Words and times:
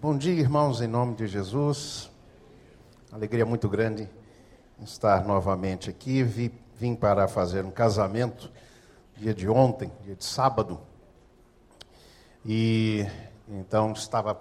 Bom 0.00 0.16
dia, 0.16 0.32
irmãos, 0.32 0.80
em 0.80 0.86
nome 0.86 1.16
de 1.16 1.26
Jesus. 1.26 2.08
Alegria 3.10 3.44
muito 3.44 3.68
grande 3.68 4.08
estar 4.80 5.24
novamente 5.26 5.90
aqui. 5.90 6.22
vim 6.22 6.94
para 6.94 7.26
fazer 7.26 7.64
um 7.64 7.70
casamento 7.72 8.48
dia 9.16 9.34
de 9.34 9.48
ontem, 9.48 9.90
dia 10.04 10.14
de 10.14 10.24
sábado. 10.24 10.80
E 12.46 13.04
então 13.48 13.90
estava 13.90 14.40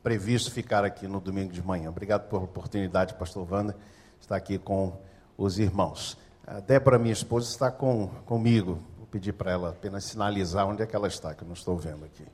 previsto 0.00 0.52
ficar 0.52 0.84
aqui 0.84 1.08
no 1.08 1.20
domingo 1.20 1.52
de 1.52 1.60
manhã. 1.60 1.88
Obrigado 1.88 2.28
pela 2.28 2.44
oportunidade, 2.44 3.14
pastor 3.14 3.52
Wander, 3.52 3.74
estar 4.20 4.36
aqui 4.36 4.58
com 4.58 4.96
os 5.36 5.58
irmãos. 5.58 6.16
A 6.46 6.60
Débora, 6.60 7.00
minha 7.00 7.12
esposa, 7.12 7.50
está 7.50 7.68
com, 7.68 8.06
comigo. 8.24 8.78
Vou 8.96 9.08
pedir 9.08 9.32
para 9.32 9.50
ela 9.50 9.70
apenas 9.70 10.04
sinalizar 10.04 10.68
onde 10.68 10.84
é 10.84 10.86
que 10.86 10.94
ela 10.94 11.08
está, 11.08 11.34
que 11.34 11.42
eu 11.42 11.48
não 11.48 11.54
estou 11.54 11.76
vendo 11.76 12.04
aqui. 12.04 12.24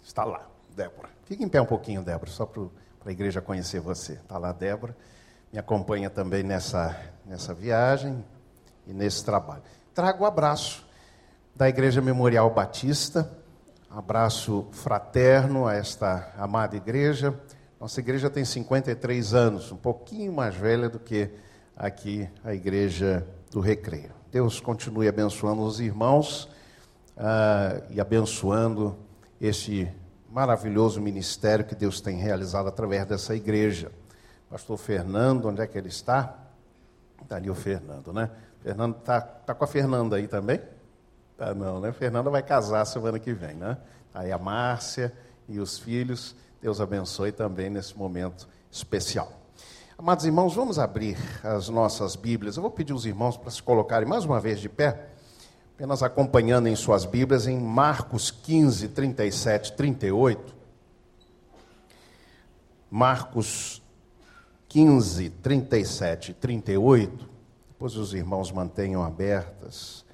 Está 0.00 0.24
lá. 0.24 0.53
Débora. 0.74 1.08
Fique 1.24 1.42
em 1.42 1.48
pé 1.48 1.60
um 1.60 1.66
pouquinho, 1.66 2.02
Débora, 2.02 2.30
só 2.30 2.44
para 2.44 2.62
a 3.06 3.10
igreja 3.10 3.40
conhecer 3.40 3.80
você. 3.80 4.14
Está 4.14 4.38
lá, 4.38 4.52
Débora. 4.52 4.96
Me 5.52 5.58
acompanha 5.58 6.10
também 6.10 6.42
nessa, 6.42 7.00
nessa 7.24 7.54
viagem 7.54 8.24
e 8.86 8.92
nesse 8.92 9.24
trabalho. 9.24 9.62
Trago 9.94 10.24
o 10.24 10.26
abraço 10.26 10.84
da 11.54 11.68
Igreja 11.68 12.02
Memorial 12.02 12.50
Batista, 12.50 13.30
abraço 13.88 14.66
fraterno 14.72 15.66
a 15.66 15.74
esta 15.74 16.32
amada 16.36 16.76
igreja. 16.76 17.38
Nossa 17.80 18.00
igreja 18.00 18.28
tem 18.28 18.44
53 18.44 19.34
anos, 19.34 19.70
um 19.70 19.76
pouquinho 19.76 20.32
mais 20.32 20.56
velha 20.56 20.88
do 20.88 20.98
que 20.98 21.30
aqui 21.76 22.28
a 22.42 22.52
igreja 22.52 23.24
do 23.52 23.60
Recreio. 23.60 24.10
Deus 24.32 24.58
continue 24.58 25.06
abençoando 25.06 25.62
os 25.62 25.78
irmãos 25.78 26.48
uh, 27.16 27.84
e 27.90 28.00
abençoando 28.00 28.98
este 29.40 29.88
maravilhoso 30.34 31.00
ministério 31.00 31.64
que 31.64 31.76
Deus 31.76 32.00
tem 32.00 32.16
realizado 32.16 32.66
através 32.68 33.06
dessa 33.06 33.36
igreja. 33.36 33.92
Pastor 34.50 34.76
Fernando, 34.76 35.46
onde 35.46 35.62
é 35.62 35.66
que 35.66 35.78
ele 35.78 35.86
está? 35.86 36.36
Está 37.22 37.36
ali 37.36 37.48
o 37.48 37.54
Fernando, 37.54 38.12
né? 38.12 38.28
Fernando 38.60 38.96
está 38.96 39.20
tá 39.20 39.54
com 39.54 39.62
a 39.62 39.66
Fernanda 39.68 40.16
aí 40.16 40.26
também? 40.26 40.60
Tá 41.36 41.54
não, 41.54 41.78
né? 41.78 41.92
Fernanda 41.92 42.30
vai 42.30 42.42
casar 42.42 42.84
semana 42.84 43.20
que 43.20 43.32
vem, 43.32 43.54
né? 43.54 43.78
Aí 44.12 44.32
a 44.32 44.38
Márcia 44.38 45.12
e 45.48 45.60
os 45.60 45.78
filhos. 45.78 46.34
Deus 46.60 46.80
abençoe 46.80 47.30
também 47.30 47.70
nesse 47.70 47.96
momento 47.96 48.48
especial. 48.72 49.32
Amados 49.96 50.24
irmãos, 50.24 50.52
vamos 50.52 50.80
abrir 50.80 51.16
as 51.44 51.68
nossas 51.68 52.16
Bíblias. 52.16 52.56
Eu 52.56 52.62
vou 52.62 52.72
pedir 52.72 52.92
os 52.92 53.06
irmãos 53.06 53.36
para 53.36 53.52
se 53.52 53.62
colocarem 53.62 54.08
mais 54.08 54.24
uma 54.24 54.40
vez 54.40 54.58
de 54.58 54.68
pé 54.68 55.10
apenas 55.74 56.04
acompanhando 56.04 56.68
em 56.68 56.76
suas 56.76 57.04
Bíblias, 57.04 57.48
em 57.48 57.58
Marcos 57.58 58.30
15, 58.30 58.88
37, 58.88 59.72
38. 59.72 60.54
Marcos 62.88 63.82
15, 64.68 65.30
37 65.30 66.30
e 66.30 66.34
38. 66.34 67.28
Depois 67.70 67.96
os 67.96 68.14
irmãos 68.14 68.52
mantenham 68.52 69.02
abertas 69.02 70.04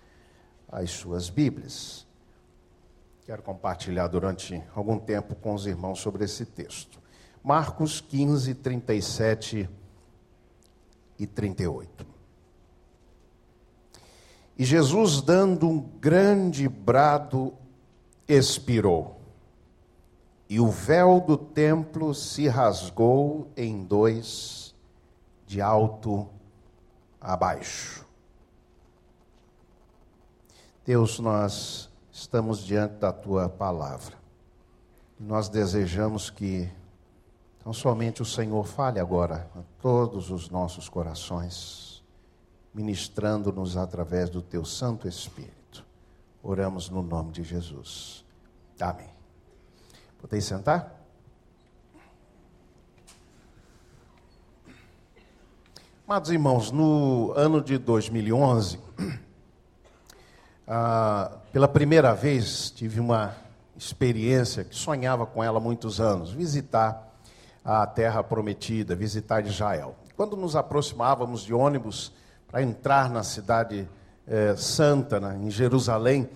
as 0.66 0.90
suas 0.92 1.28
Bíblias. 1.28 2.06
Quero 3.26 3.42
compartilhar 3.42 4.08
durante 4.08 4.62
algum 4.74 4.98
tempo 4.98 5.34
com 5.34 5.52
os 5.52 5.66
irmãos 5.66 6.00
sobre 6.00 6.24
esse 6.24 6.46
texto. 6.46 6.98
Marcos 7.44 8.00
15, 8.00 8.54
37 8.54 9.68
e 11.18 11.26
38. 11.26 12.19
E 14.60 14.64
Jesus, 14.66 15.22
dando 15.22 15.66
um 15.66 15.80
grande 15.80 16.68
brado, 16.68 17.54
expirou. 18.28 19.18
E 20.50 20.60
o 20.60 20.68
véu 20.68 21.18
do 21.18 21.34
templo 21.34 22.12
se 22.14 22.46
rasgou 22.46 23.50
em 23.56 23.82
dois, 23.82 24.74
de 25.46 25.62
alto 25.62 26.28
a 27.18 27.34
baixo. 27.38 28.04
Deus, 30.84 31.18
nós 31.20 31.88
estamos 32.12 32.62
diante 32.62 32.96
da 32.96 33.14
tua 33.14 33.48
palavra. 33.48 34.14
Nós 35.18 35.48
desejamos 35.48 36.28
que 36.28 36.70
não 37.64 37.72
somente 37.72 38.20
o 38.20 38.26
Senhor 38.26 38.66
fale 38.66 39.00
agora 39.00 39.50
a 39.56 39.62
todos 39.80 40.30
os 40.30 40.50
nossos 40.50 40.86
corações, 40.86 41.89
ministrando-nos 42.74 43.76
através 43.76 44.30
do 44.30 44.40
teu 44.40 44.64
Santo 44.64 45.08
Espírito. 45.08 45.84
Oramos 46.42 46.88
no 46.88 47.02
nome 47.02 47.32
de 47.32 47.42
Jesus. 47.42 48.24
Amém. 48.80 49.10
Podem 50.20 50.40
sentar? 50.40 50.98
Amados 56.06 56.30
irmãos, 56.30 56.72
no 56.72 57.32
ano 57.36 57.62
de 57.62 57.78
2011, 57.78 58.80
ah, 60.66 61.38
pela 61.52 61.68
primeira 61.68 62.14
vez 62.14 62.70
tive 62.70 62.98
uma 62.98 63.36
experiência 63.76 64.64
que 64.64 64.74
sonhava 64.74 65.24
com 65.24 65.42
ela 65.42 65.58
há 65.58 65.60
muitos 65.60 66.00
anos, 66.00 66.32
visitar 66.32 67.16
a 67.64 67.86
terra 67.86 68.22
prometida, 68.24 68.96
visitar 68.96 69.46
Israel. 69.46 69.94
Quando 70.16 70.36
nos 70.36 70.56
aproximávamos 70.56 71.42
de 71.42 71.54
ônibus 71.54 72.12
para 72.50 72.62
entrar 72.62 73.08
na 73.08 73.22
cidade 73.22 73.88
é, 74.26 74.54
santa, 74.56 75.20
né, 75.20 75.38
em 75.40 75.50
Jerusalém, 75.50 76.28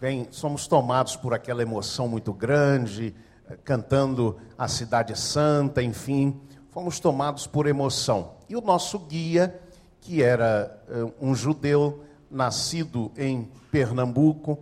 bem, 0.00 0.28
somos 0.30 0.66
tomados 0.66 1.16
por 1.16 1.34
aquela 1.34 1.62
emoção 1.62 2.06
muito 2.06 2.32
grande, 2.32 3.14
é, 3.50 3.56
cantando 3.56 4.36
a 4.56 4.68
cidade 4.68 5.18
santa, 5.18 5.82
enfim, 5.82 6.40
fomos 6.70 7.00
tomados 7.00 7.46
por 7.46 7.66
emoção. 7.66 8.34
E 8.48 8.54
o 8.54 8.60
nosso 8.60 8.98
guia, 8.98 9.60
que 10.00 10.22
era 10.22 10.80
um 11.20 11.34
judeu 11.34 12.04
nascido 12.30 13.10
em 13.16 13.50
Pernambuco, 13.72 14.58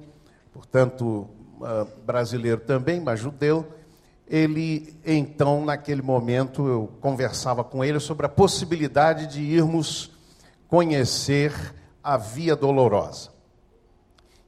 portanto 0.52 1.28
é, 1.62 1.86
brasileiro 2.04 2.60
também, 2.60 3.00
mas 3.00 3.20
judeu, 3.20 3.66
ele 4.26 4.96
então 5.04 5.64
naquele 5.64 6.00
momento 6.00 6.66
eu 6.66 6.90
conversava 7.00 7.62
com 7.62 7.84
ele 7.84 8.00
sobre 8.00 8.24
a 8.24 8.28
possibilidade 8.28 9.26
de 9.26 9.42
irmos 9.42 10.13
conhecer 10.68 11.74
a 12.02 12.16
via 12.16 12.54
dolorosa. 12.54 13.30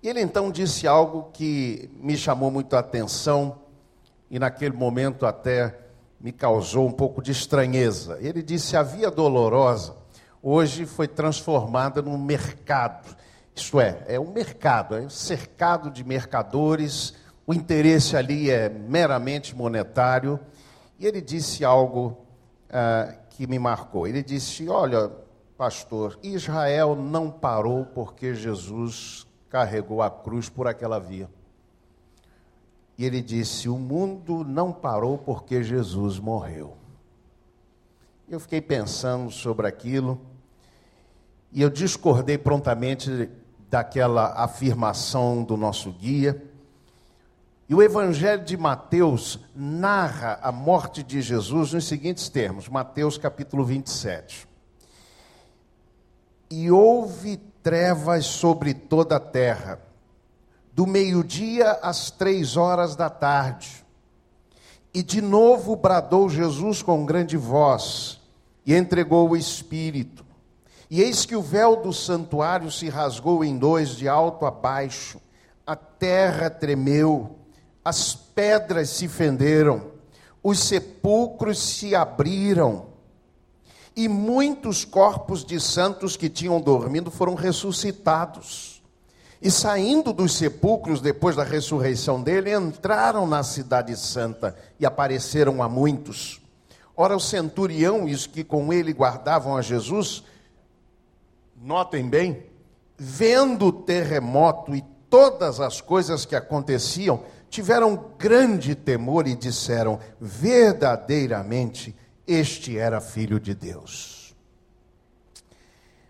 E 0.02 0.08
ele 0.08 0.20
então 0.20 0.50
disse 0.50 0.86
algo 0.86 1.30
que 1.32 1.90
me 2.00 2.16
chamou 2.16 2.50
muito 2.50 2.76
a 2.76 2.80
atenção 2.80 3.58
e 4.30 4.38
naquele 4.38 4.76
momento 4.76 5.26
até 5.26 5.78
me 6.20 6.32
causou 6.32 6.86
um 6.86 6.92
pouco 6.92 7.22
de 7.22 7.32
estranheza. 7.32 8.18
Ele 8.20 8.42
disse: 8.42 8.76
a 8.76 8.82
via 8.82 9.10
dolorosa 9.10 9.96
hoje 10.42 10.86
foi 10.86 11.08
transformada 11.08 12.02
num 12.02 12.18
mercado. 12.18 13.16
Isto 13.54 13.80
é, 13.80 14.04
é 14.06 14.20
um 14.20 14.30
mercado, 14.30 14.94
é 14.94 15.08
cercado 15.08 15.90
de 15.90 16.04
mercadores, 16.04 17.14
o 17.46 17.54
interesse 17.54 18.16
ali 18.16 18.50
é 18.50 18.68
meramente 18.68 19.56
monetário. 19.56 20.38
E 20.98 21.06
ele 21.06 21.20
disse 21.20 21.64
algo 21.64 22.16
ah, 22.70 23.14
que 23.30 23.46
me 23.46 23.58
marcou. 23.58 24.06
Ele 24.06 24.22
disse: 24.22 24.68
Olha, 24.68 25.10
pastor, 25.56 26.18
Israel 26.22 26.94
não 26.94 27.30
parou 27.30 27.84
porque 27.86 28.34
Jesus 28.34 29.26
carregou 29.48 30.02
a 30.02 30.10
cruz 30.10 30.48
por 30.48 30.66
aquela 30.66 30.98
via. 30.98 31.30
E 32.98 33.04
ele 33.04 33.22
disse: 33.22 33.68
O 33.68 33.76
mundo 33.76 34.44
não 34.44 34.72
parou 34.72 35.18
porque 35.18 35.62
Jesus 35.62 36.18
morreu. 36.18 36.76
Eu 38.28 38.40
fiquei 38.40 38.60
pensando 38.60 39.30
sobre 39.30 39.66
aquilo 39.66 40.20
e 41.52 41.62
eu 41.62 41.70
discordei 41.70 42.36
prontamente 42.36 43.30
daquela 43.70 44.32
afirmação 44.42 45.42
do 45.42 45.56
nosso 45.56 45.92
guia. 45.92 46.42
E 47.68 47.74
o 47.74 47.82
Evangelho 47.82 48.44
de 48.44 48.56
Mateus 48.56 49.40
narra 49.54 50.38
a 50.42 50.52
morte 50.52 51.02
de 51.02 51.20
Jesus 51.22 51.72
nos 51.72 51.86
seguintes 51.86 52.28
termos: 52.28 52.68
Mateus 52.68 53.16
capítulo 53.16 53.64
27 53.64 54.55
e 56.50 56.70
houve 56.70 57.36
trevas 57.62 58.26
sobre 58.26 58.72
toda 58.72 59.16
a 59.16 59.20
terra, 59.20 59.80
do 60.72 60.86
meio-dia 60.86 61.72
às 61.82 62.10
três 62.10 62.56
horas 62.56 62.94
da 62.94 63.10
tarde. 63.10 63.84
E 64.94 65.02
de 65.02 65.20
novo 65.20 65.74
bradou 65.74 66.28
Jesus 66.28 66.82
com 66.82 67.04
grande 67.04 67.36
voz 67.36 68.20
e 68.64 68.74
entregou 68.74 69.30
o 69.30 69.36
Espírito. 69.36 70.24
E 70.88 71.02
eis 71.02 71.26
que 71.26 71.34
o 71.34 71.42
véu 71.42 71.76
do 71.76 71.92
santuário 71.92 72.70
se 72.70 72.88
rasgou 72.88 73.44
em 73.44 73.58
dois, 73.58 73.90
de 73.90 74.08
alto 74.08 74.46
a 74.46 74.50
baixo, 74.50 75.20
a 75.66 75.74
terra 75.74 76.48
tremeu, 76.48 77.36
as 77.84 78.14
pedras 78.14 78.90
se 78.90 79.08
fenderam, 79.08 79.90
os 80.42 80.60
sepulcros 80.60 81.58
se 81.58 81.94
abriram 81.94 82.95
e 83.96 84.08
muitos 84.08 84.84
corpos 84.84 85.42
de 85.42 85.58
santos 85.58 86.16
que 86.16 86.28
tinham 86.28 86.60
dormido 86.60 87.10
foram 87.10 87.34
ressuscitados. 87.34 88.82
E 89.40 89.50
saindo 89.50 90.12
dos 90.12 90.36
sepulcros 90.36 91.00
depois 91.00 91.34
da 91.34 91.42
ressurreição 91.42 92.22
dele, 92.22 92.54
entraram 92.54 93.26
na 93.26 93.42
Cidade 93.42 93.96
Santa 93.96 94.54
e 94.78 94.84
apareceram 94.84 95.62
a 95.62 95.68
muitos. 95.68 96.42
Ora, 96.94 97.16
o 97.16 97.20
centurião 97.20 98.08
e 98.08 98.12
os 98.12 98.26
que 98.26 98.44
com 98.44 98.72
ele 98.72 98.92
guardavam 98.92 99.56
a 99.56 99.62
Jesus, 99.62 100.24
notem 101.62 102.08
bem, 102.08 102.44
vendo 102.98 103.66
o 103.66 103.72
terremoto 103.72 104.74
e 104.74 104.82
todas 105.08 105.60
as 105.60 105.80
coisas 105.80 106.24
que 106.24 106.34
aconteciam, 106.34 107.22
tiveram 107.48 108.12
grande 108.18 108.74
temor 108.74 109.26
e 109.26 109.34
disseram: 109.34 110.00
verdadeiramente, 110.20 111.94
este 112.26 112.76
era 112.76 113.00
filho 113.00 113.38
de 113.38 113.54
Deus. 113.54 114.34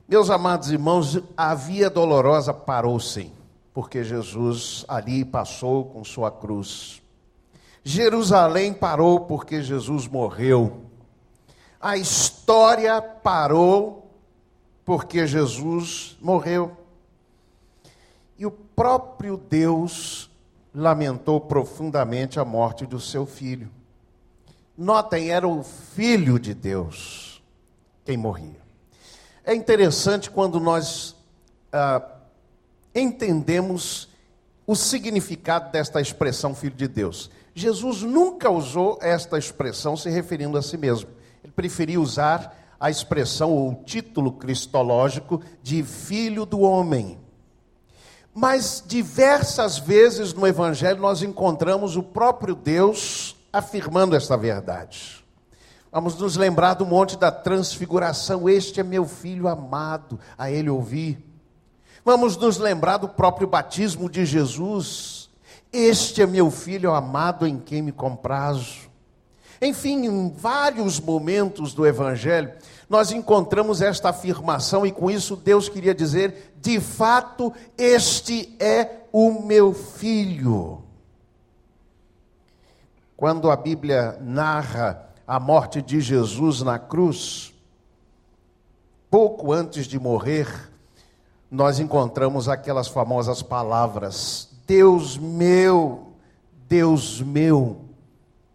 Meus 0.09 0.31
amados 0.31 0.71
irmãos, 0.71 1.21
a 1.37 1.55
via 1.55 1.91
dolorosa 1.91 2.55
parou 2.55 2.99
sim, 3.01 3.33
porque 3.75 4.05
Jesus 4.05 4.85
ali 4.87 5.25
passou 5.25 5.85
com 5.87 6.05
sua 6.05 6.31
cruz. 6.31 7.03
Jerusalém 7.83 8.73
parou 8.73 9.21
porque 9.21 9.63
Jesus 9.63 10.07
morreu. 10.07 10.87
A 11.81 11.97
história 11.97 13.01
parou 13.03 14.11
porque 14.85 15.27
Jesus 15.27 16.17
morreu. 16.21 16.77
E 18.39 18.47
o 18.47 18.51
próprio 18.51 19.37
Deus 19.37 20.31
lamentou 20.75 21.41
profundamente 21.41 22.39
a 22.39 22.45
morte 22.45 22.87
do 22.87 23.01
seu 23.01 23.27
filho. 23.27 23.71
Notem, 24.77 25.31
era 25.31 25.49
o 25.49 25.63
filho 25.63 26.39
de 26.39 26.53
Deus 26.53 27.43
quem 28.05 28.17
morria. 28.17 28.61
É 29.45 29.55
interessante 29.55 30.31
quando 30.31 30.61
nós 30.61 31.17
ah, 31.73 32.03
entendemos 32.95 34.09
o 34.67 34.75
significado 34.75 35.71
desta 35.71 36.01
expressão 36.01 36.55
filho 36.55 36.75
de 36.75 36.89
Deus. 36.89 37.31
Jesus 37.55 38.03
nunca 38.03 38.51
usou 38.51 38.99
esta 39.01 39.39
expressão 39.39 39.97
se 39.97 40.11
referindo 40.11 40.59
a 40.59 40.63
si 40.63 40.77
mesmo. 40.77 41.09
Ele 41.43 41.53
preferia 41.53 42.01
usar 42.01 42.55
a 42.79 42.91
expressão 42.91 43.51
ou 43.51 43.71
o 43.71 43.85
título 43.85 44.33
cristológico 44.33 45.41
de 45.63 45.83
filho 45.83 46.45
do 46.45 46.61
homem. 46.61 47.19
Mas 48.35 48.85
diversas 48.87 49.79
vezes 49.79 50.35
no 50.35 50.47
Evangelho 50.47 51.01
nós 51.01 51.23
encontramos 51.23 51.97
o 51.97 52.03
próprio 52.03 52.55
Deus 52.55 53.36
afirmando 53.53 54.15
esta 54.17 54.37
verdade. 54.37 55.25
Vamos 55.91 56.17
nos 56.17 56.37
lembrar 56.37 56.75
do 56.75 56.85
monte 56.85 57.17
da 57.17 57.33
transfiguração: 57.33 58.49
Este 58.49 58.81
é 58.81 58.83
meu 58.83 59.07
filho 59.07 59.49
amado, 59.49 60.19
a 60.37 60.51
ele 60.51 60.69
ouvi. 60.69 61.25
Vamos 62.05 62.37
nos 62.37 62.59
lembrar 62.59 62.99
do 62.99 63.09
próprio 63.09 63.49
batismo 63.49 64.09
de 64.11 64.25
Jesus: 64.25 65.31
Este 65.73 66.23
é 66.23 66.27
meu 66.27 66.51
filho 66.51 66.93
amado 66.93 67.47
em 67.47 67.59
quem 67.59 67.83
me 67.83 67.93
comprazo. 67.93 68.87
Enfim, 69.61 70.05
em 70.07 70.31
vários 70.31 71.01
momentos 71.01 71.73
do 71.73 71.87
Evangelho, 71.87 72.53
nós 72.89 73.11
encontramos 73.11 73.81
esta 73.81 74.11
afirmação, 74.11 74.87
e 74.87 74.93
com 74.93 75.11
isso 75.11 75.35
Deus 75.35 75.69
queria 75.69 75.95
dizer: 75.95 76.55
de 76.61 76.79
fato, 76.79 77.53
este 77.77 78.55
é 78.61 79.03
o 79.11 79.43
meu 79.43 79.73
filho. 79.73 80.86
Quando 83.17 83.51
a 83.51 83.57
Bíblia 83.57 84.19
narra 84.21 85.09
a 85.27 85.41
morte 85.41 85.81
de 85.81 86.01
Jesus 86.03 86.61
na 86.61 86.79
cruz, 86.79 87.55
pouco 89.11 89.53
antes 89.53 89.87
de 89.87 89.99
morrer, 89.99 90.71
nós 91.51 91.79
encontramos 91.81 92.47
aquelas 92.47 92.89
famosas 92.89 93.41
palavras: 93.41 94.51
Deus 94.67 95.17
meu, 95.17 96.13
Deus 96.69 97.23
meu, 97.23 97.87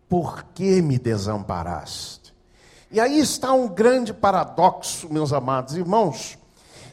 por 0.07 0.43
que 0.53 0.79
me 0.79 0.99
desamparaste? 0.99 2.31
E 2.91 2.99
aí 2.99 3.19
está 3.19 3.53
um 3.53 3.67
grande 3.67 4.13
paradoxo, 4.13 5.11
meus 5.11 5.33
amados 5.33 5.75
irmãos, 5.75 6.37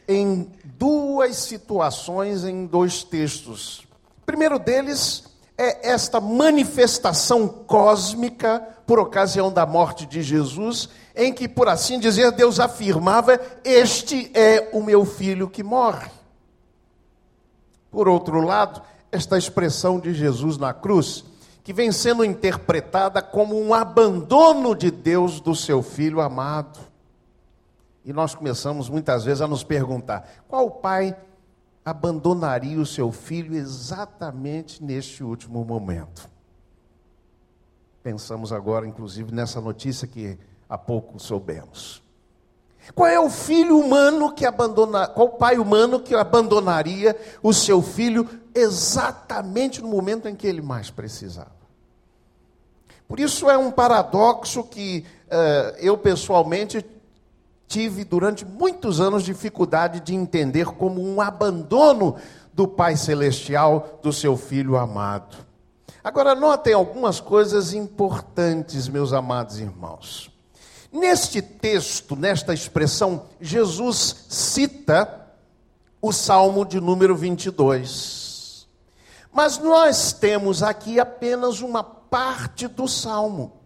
em 0.06 0.50
duas 0.64 1.36
situações, 1.36 2.44
em 2.44 2.64
dois 2.64 3.02
textos. 3.02 3.80
O 4.22 4.24
primeiro 4.24 4.58
deles 4.58 5.24
é 5.58 5.90
esta 5.90 6.20
manifestação 6.20 7.48
cósmica 7.48 8.64
por 8.86 9.00
ocasião 9.00 9.52
da 9.52 9.66
morte 9.66 10.06
de 10.06 10.22
Jesus, 10.22 10.88
em 11.16 11.32
que, 11.32 11.48
por 11.48 11.68
assim 11.68 11.98
dizer, 11.98 12.30
Deus 12.30 12.60
afirmava: 12.60 13.40
Este 13.64 14.30
é 14.32 14.70
o 14.72 14.80
meu 14.80 15.04
filho 15.04 15.50
que 15.50 15.64
morre. 15.64 16.10
Por 17.90 18.08
outro 18.08 18.40
lado, 18.40 18.80
esta 19.10 19.36
expressão 19.36 19.98
de 19.98 20.14
Jesus 20.14 20.56
na 20.56 20.72
cruz 20.72 21.24
que 21.64 21.72
vem 21.72 21.92
sendo 21.92 22.24
interpretada 22.24 23.20
como 23.20 23.60
um 23.60 23.74
abandono 23.74 24.74
de 24.74 24.90
Deus 24.90 25.38
do 25.38 25.54
seu 25.54 25.82
filho 25.82 26.20
amado. 26.20 26.78
E 28.06 28.12
nós 28.12 28.34
começamos 28.34 28.88
muitas 28.88 29.24
vezes 29.24 29.42
a 29.42 29.46
nos 29.46 29.62
perguntar: 29.64 30.26
qual 30.48 30.70
pai 30.70 31.14
abandonaria 31.90 32.78
o 32.78 32.86
seu 32.86 33.10
filho 33.10 33.54
exatamente 33.54 34.82
neste 34.82 35.24
último 35.24 35.64
momento? 35.64 36.28
Pensamos 38.02 38.52
agora, 38.52 38.86
inclusive, 38.86 39.32
nessa 39.32 39.60
notícia 39.60 40.06
que 40.06 40.38
há 40.68 40.76
pouco 40.76 41.18
soubemos. 41.18 42.02
Qual 42.94 43.08
é 43.08 43.20
o 43.20 43.28
filho 43.28 43.78
humano 43.78 44.32
que 44.32 44.46
abandona, 44.46 45.06
qual 45.06 45.30
pai 45.30 45.58
humano 45.58 46.00
que 46.00 46.14
abandonaria 46.14 47.16
o 47.42 47.52
seu 47.52 47.82
filho 47.82 48.28
exatamente 48.54 49.82
no 49.82 49.88
momento 49.88 50.26
em 50.28 50.34
que 50.34 50.46
ele 50.46 50.62
mais 50.62 50.90
precisava? 50.90 51.58
Por 53.06 53.20
isso 53.20 53.48
é 53.48 53.56
um 53.56 53.70
paradoxo 53.70 54.64
que 54.64 55.04
uh, 55.26 55.76
eu 55.78 55.96
pessoalmente 55.96 56.84
tive 57.68 58.02
durante 58.02 58.44
muitos 58.44 58.98
anos 59.00 59.22
dificuldade 59.22 60.00
de 60.00 60.14
entender 60.14 60.64
como 60.64 61.00
um 61.00 61.20
abandono 61.20 62.16
do 62.52 62.66
Pai 62.66 62.96
Celestial 62.96 64.00
do 64.02 64.12
seu 64.12 64.36
Filho 64.36 64.76
amado. 64.76 65.36
Agora, 66.02 66.34
notem 66.34 66.72
algumas 66.72 67.20
coisas 67.20 67.74
importantes, 67.74 68.88
meus 68.88 69.12
amados 69.12 69.60
irmãos. 69.60 70.30
Neste 70.90 71.42
texto, 71.42 72.16
nesta 72.16 72.54
expressão, 72.54 73.26
Jesus 73.38 74.24
cita 74.28 75.26
o 76.00 76.12
Salmo 76.12 76.64
de 76.64 76.80
número 76.80 77.14
22. 77.14 78.66
Mas 79.30 79.58
nós 79.58 80.14
temos 80.14 80.62
aqui 80.62 80.98
apenas 80.98 81.60
uma 81.60 81.84
parte 81.84 82.66
do 82.66 82.88
salmo. 82.88 83.57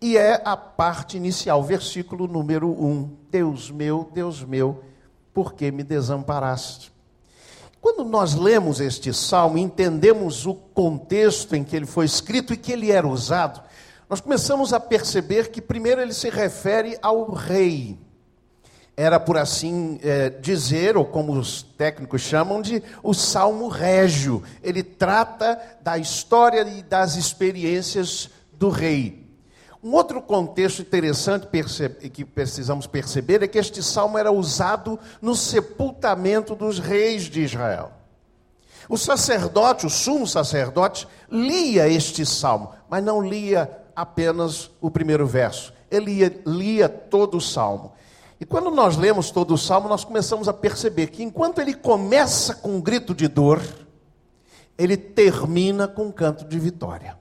E 0.00 0.16
é 0.16 0.40
a 0.44 0.56
parte 0.56 1.16
inicial, 1.16 1.62
versículo 1.62 2.26
número 2.26 2.68
1. 2.68 3.16
Deus 3.30 3.70
meu, 3.70 4.08
Deus 4.12 4.42
meu, 4.42 4.82
por 5.32 5.54
que 5.54 5.70
me 5.70 5.82
desamparaste? 5.82 6.92
Quando 7.80 8.04
nós 8.04 8.34
lemos 8.34 8.80
este 8.80 9.12
salmo, 9.12 9.58
entendemos 9.58 10.46
o 10.46 10.54
contexto 10.54 11.54
em 11.54 11.64
que 11.64 11.76
ele 11.76 11.86
foi 11.86 12.06
escrito 12.06 12.52
e 12.52 12.56
que 12.56 12.72
ele 12.72 12.90
era 12.90 13.06
usado, 13.06 13.62
nós 14.08 14.20
começamos 14.20 14.72
a 14.72 14.80
perceber 14.80 15.50
que, 15.50 15.60
primeiro, 15.60 16.00
ele 16.00 16.12
se 16.12 16.28
refere 16.28 16.98
ao 17.00 17.30
rei 17.32 17.98
era, 19.00 19.18
por 19.18 19.38
assim 19.38 19.98
é, 20.02 20.28
dizer, 20.28 20.94
ou 20.94 21.06
como 21.06 21.32
os 21.32 21.62
técnicos 21.62 22.20
chamam 22.20 22.60
de 22.60 22.82
o 23.02 23.14
Salmo 23.14 23.66
Régio. 23.68 24.42
Ele 24.62 24.82
trata 24.82 25.58
da 25.80 25.96
história 25.96 26.60
e 26.68 26.82
das 26.82 27.16
experiências 27.16 28.28
do 28.52 28.68
rei. 28.68 29.29
Um 29.82 29.94
outro 29.94 30.20
contexto 30.20 30.82
interessante 30.82 31.48
que 32.12 32.24
precisamos 32.24 32.86
perceber 32.86 33.42
é 33.42 33.48
que 33.48 33.58
este 33.58 33.82
salmo 33.82 34.18
era 34.18 34.30
usado 34.30 34.98
no 35.22 35.34
sepultamento 35.34 36.54
dos 36.54 36.78
reis 36.78 37.22
de 37.24 37.42
Israel. 37.42 37.90
O 38.90 38.98
sacerdote, 38.98 39.86
o 39.86 39.90
sumo 39.90 40.26
sacerdote, 40.26 41.08
lia 41.30 41.88
este 41.88 42.26
salmo, 42.26 42.72
mas 42.90 43.02
não 43.02 43.22
lia 43.22 43.70
apenas 43.96 44.70
o 44.80 44.90
primeiro 44.90 45.26
verso, 45.26 45.72
ele 45.90 46.14
lia, 46.14 46.42
lia 46.46 46.88
todo 46.88 47.38
o 47.38 47.40
salmo. 47.40 47.92
E 48.38 48.44
quando 48.44 48.70
nós 48.70 48.96
lemos 48.96 49.30
todo 49.30 49.54
o 49.54 49.58
salmo, 49.58 49.88
nós 49.88 50.04
começamos 50.04 50.48
a 50.48 50.52
perceber 50.52 51.08
que 51.08 51.22
enquanto 51.22 51.60
ele 51.60 51.74
começa 51.74 52.54
com 52.54 52.76
um 52.76 52.80
grito 52.80 53.14
de 53.14 53.28
dor, 53.28 53.62
ele 54.76 54.96
termina 54.96 55.86
com 55.86 56.06
um 56.06 56.12
canto 56.12 56.44
de 56.46 56.58
vitória. 56.58 57.19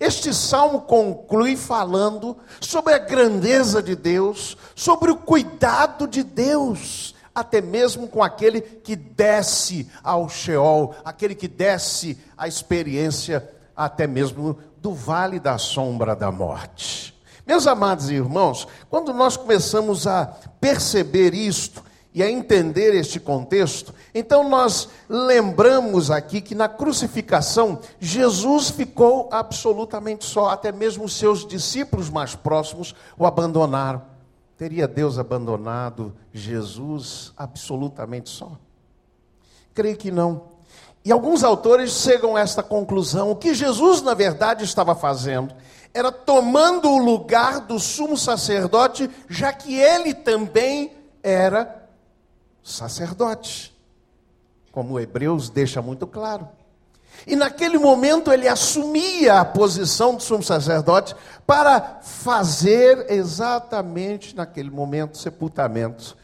Este 0.00 0.32
salmo 0.32 0.80
conclui 0.80 1.56
falando 1.56 2.34
sobre 2.58 2.94
a 2.94 2.98
grandeza 2.98 3.82
de 3.82 3.94
Deus, 3.94 4.56
sobre 4.74 5.10
o 5.10 5.16
cuidado 5.16 6.08
de 6.08 6.22
Deus, 6.22 7.14
até 7.34 7.60
mesmo 7.60 8.08
com 8.08 8.22
aquele 8.22 8.62
que 8.62 8.96
desce 8.96 9.90
ao 10.02 10.26
Sheol, 10.26 10.94
aquele 11.04 11.34
que 11.34 11.46
desce 11.46 12.18
a 12.36 12.48
experiência 12.48 13.46
até 13.76 14.06
mesmo 14.06 14.58
do 14.78 14.94
vale 14.94 15.38
da 15.38 15.58
sombra 15.58 16.16
da 16.16 16.32
morte. 16.32 17.14
Meus 17.46 17.66
amados 17.66 18.08
irmãos, 18.08 18.66
quando 18.88 19.12
nós 19.12 19.36
começamos 19.36 20.06
a 20.06 20.26
perceber 20.58 21.34
isto, 21.34 21.84
e 22.12 22.22
a 22.22 22.30
entender 22.30 22.94
este 22.94 23.20
contexto, 23.20 23.94
então 24.12 24.48
nós 24.48 24.88
lembramos 25.08 26.10
aqui 26.10 26.40
que 26.40 26.54
na 26.54 26.68
crucificação 26.68 27.78
Jesus 28.00 28.70
ficou 28.70 29.28
absolutamente 29.30 30.24
só, 30.24 30.48
até 30.50 30.72
mesmo 30.72 31.04
os 31.04 31.14
seus 31.14 31.46
discípulos 31.46 32.10
mais 32.10 32.34
próximos 32.34 32.94
o 33.16 33.24
abandonaram. 33.24 34.02
Teria 34.58 34.88
Deus 34.88 35.18
abandonado 35.18 36.12
Jesus 36.32 37.32
absolutamente 37.36 38.28
só? 38.28 38.58
Creio 39.72 39.96
que 39.96 40.10
não. 40.10 40.50
E 41.04 41.10
alguns 41.10 41.42
autores 41.42 41.92
chegam 41.92 42.36
a 42.36 42.40
esta 42.40 42.62
conclusão: 42.62 43.30
o 43.30 43.36
que 43.36 43.54
Jesus, 43.54 44.02
na 44.02 44.12
verdade, 44.12 44.64
estava 44.64 44.94
fazendo 44.94 45.54
era 45.94 46.12
tomando 46.12 46.88
o 46.88 46.98
lugar 46.98 47.60
do 47.60 47.78
sumo 47.78 48.16
sacerdote, 48.16 49.10
já 49.28 49.52
que 49.52 49.74
ele 49.74 50.14
também 50.14 50.92
era 51.22 51.79
sacerdote, 52.62 53.74
como 54.72 54.98
Hebreus 54.98 55.48
deixa 55.48 55.82
muito 55.82 56.06
claro. 56.06 56.48
E 57.26 57.36
naquele 57.36 57.78
momento 57.78 58.32
ele 58.32 58.48
assumia 58.48 59.40
a 59.40 59.44
posição 59.44 60.16
de 60.16 60.22
sumo 60.22 60.42
sacerdote 60.42 61.14
para 61.46 62.00
fazer 62.02 63.10
exatamente 63.10 64.34
naquele 64.34 64.70
momento 64.70 65.14
o 65.14 65.18
sepultamento 65.18 66.16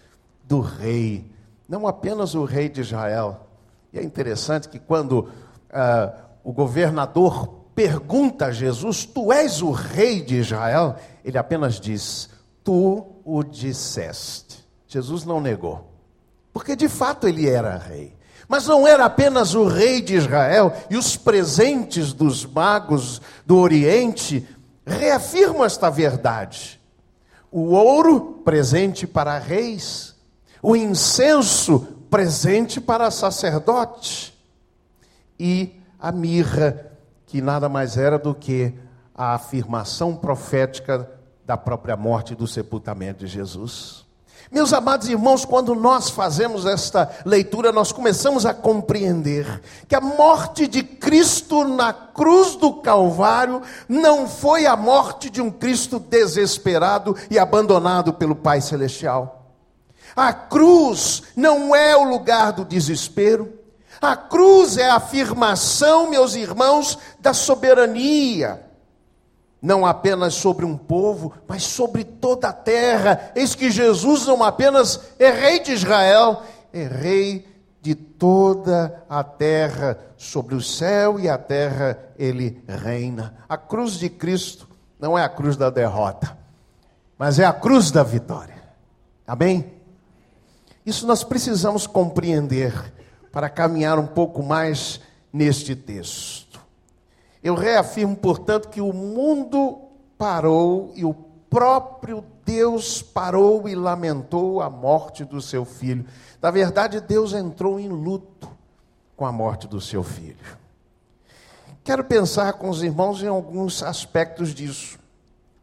do 0.44 0.60
rei, 0.60 1.30
não 1.68 1.86
apenas 1.86 2.34
o 2.34 2.44
rei 2.44 2.68
de 2.68 2.80
Israel. 2.80 3.46
E 3.92 3.98
é 3.98 4.02
interessante 4.02 4.68
que 4.68 4.78
quando 4.78 5.20
uh, 5.20 6.26
o 6.44 6.52
governador 6.52 7.48
pergunta 7.74 8.46
a 8.46 8.52
Jesus: 8.52 9.04
Tu 9.04 9.32
és 9.32 9.60
o 9.60 9.70
rei 9.70 10.22
de 10.22 10.36
Israel? 10.36 10.96
Ele 11.24 11.36
apenas 11.36 11.80
diz: 11.80 12.30
Tu 12.64 13.06
o 13.24 13.42
disseste. 13.42 14.64
Jesus 14.86 15.24
não 15.24 15.40
negou, 15.40 15.92
porque 16.56 16.74
de 16.74 16.88
fato 16.88 17.28
ele 17.28 17.46
era 17.46 17.76
rei. 17.76 18.16
Mas 18.48 18.66
não 18.66 18.88
era 18.88 19.04
apenas 19.04 19.54
o 19.54 19.66
rei 19.66 20.00
de 20.00 20.14
Israel 20.14 20.72
e 20.88 20.96
os 20.96 21.14
presentes 21.14 22.14
dos 22.14 22.46
magos 22.46 23.20
do 23.44 23.58
Oriente 23.58 24.48
reafirmam 24.86 25.66
esta 25.66 25.90
verdade. 25.90 26.80
O 27.52 27.74
ouro, 27.74 28.40
presente 28.42 29.06
para 29.06 29.38
reis, 29.38 30.16
o 30.62 30.74
incenso, 30.74 31.80
presente 32.08 32.80
para 32.80 33.10
sacerdote, 33.10 34.34
e 35.38 35.78
a 36.00 36.10
mirra, 36.10 36.90
que 37.26 37.42
nada 37.42 37.68
mais 37.68 37.98
era 37.98 38.18
do 38.18 38.34
que 38.34 38.72
a 39.14 39.34
afirmação 39.34 40.16
profética 40.16 41.06
da 41.44 41.58
própria 41.58 41.98
morte 41.98 42.32
e 42.32 42.36
do 42.36 42.46
sepultamento 42.46 43.26
de 43.26 43.26
Jesus. 43.26 44.05
Meus 44.50 44.72
amados 44.72 45.08
irmãos, 45.08 45.44
quando 45.44 45.74
nós 45.74 46.08
fazemos 46.08 46.66
esta 46.66 47.10
leitura, 47.24 47.72
nós 47.72 47.90
começamos 47.90 48.46
a 48.46 48.54
compreender 48.54 49.60
que 49.88 49.94
a 49.94 50.00
morte 50.00 50.68
de 50.68 50.84
Cristo 50.84 51.66
na 51.66 51.92
cruz 51.92 52.54
do 52.54 52.74
Calvário 52.74 53.60
não 53.88 54.28
foi 54.28 54.64
a 54.64 54.76
morte 54.76 55.28
de 55.30 55.42
um 55.42 55.50
Cristo 55.50 55.98
desesperado 55.98 57.16
e 57.28 57.38
abandonado 57.40 58.12
pelo 58.12 58.36
Pai 58.36 58.60
Celestial. 58.60 59.52
A 60.14 60.32
cruz 60.32 61.24
não 61.34 61.74
é 61.74 61.96
o 61.96 62.04
lugar 62.04 62.52
do 62.52 62.64
desespero. 62.64 63.52
A 64.00 64.14
cruz 64.14 64.78
é 64.78 64.88
a 64.88 64.96
afirmação, 64.96 66.08
meus 66.08 66.36
irmãos, 66.36 66.96
da 67.18 67.34
soberania 67.34 68.65
não 69.60 69.86
apenas 69.86 70.34
sobre 70.34 70.64
um 70.64 70.76
povo, 70.76 71.32
mas 71.48 71.62
sobre 71.62 72.04
toda 72.04 72.48
a 72.48 72.52
terra. 72.52 73.32
Eis 73.34 73.54
que 73.54 73.70
Jesus 73.70 74.26
não 74.26 74.42
apenas 74.42 75.00
é 75.18 75.30
rei 75.30 75.60
de 75.60 75.72
Israel, 75.72 76.42
é 76.72 76.84
rei 76.84 77.46
de 77.80 77.94
toda 77.94 79.04
a 79.08 79.22
terra, 79.22 79.98
sobre 80.16 80.54
o 80.54 80.60
céu 80.60 81.20
e 81.20 81.28
a 81.28 81.38
terra 81.38 81.98
ele 82.18 82.62
reina. 82.66 83.36
A 83.48 83.56
cruz 83.56 83.94
de 83.94 84.08
Cristo 84.08 84.68
não 84.98 85.16
é 85.16 85.22
a 85.22 85.28
cruz 85.28 85.56
da 85.56 85.70
derrota, 85.70 86.36
mas 87.18 87.38
é 87.38 87.44
a 87.44 87.52
cruz 87.52 87.90
da 87.90 88.02
vitória. 88.02 88.56
Amém? 89.26 89.72
Isso 90.84 91.06
nós 91.06 91.24
precisamos 91.24 91.86
compreender 91.86 92.72
para 93.32 93.48
caminhar 93.48 93.98
um 93.98 94.06
pouco 94.06 94.42
mais 94.42 95.00
neste 95.32 95.74
texto. 95.76 96.45
Eu 97.46 97.54
reafirmo, 97.54 98.16
portanto, 98.16 98.68
que 98.68 98.80
o 98.80 98.92
mundo 98.92 99.78
parou 100.18 100.90
e 100.96 101.04
o 101.04 101.14
próprio 101.14 102.24
Deus 102.44 103.02
parou 103.02 103.68
e 103.68 103.74
lamentou 103.76 104.60
a 104.60 104.68
morte 104.68 105.24
do 105.24 105.40
seu 105.40 105.64
filho. 105.64 106.04
Na 106.42 106.50
verdade, 106.50 107.00
Deus 107.00 107.32
entrou 107.32 107.78
em 107.78 107.88
luto 107.88 108.50
com 109.16 109.24
a 109.24 109.30
morte 109.30 109.68
do 109.68 109.80
seu 109.80 110.02
filho. 110.02 110.58
Quero 111.84 112.02
pensar 112.02 112.54
com 112.54 112.68
os 112.68 112.82
irmãos 112.82 113.22
em 113.22 113.28
alguns 113.28 113.80
aspectos 113.80 114.52
disso. 114.52 114.98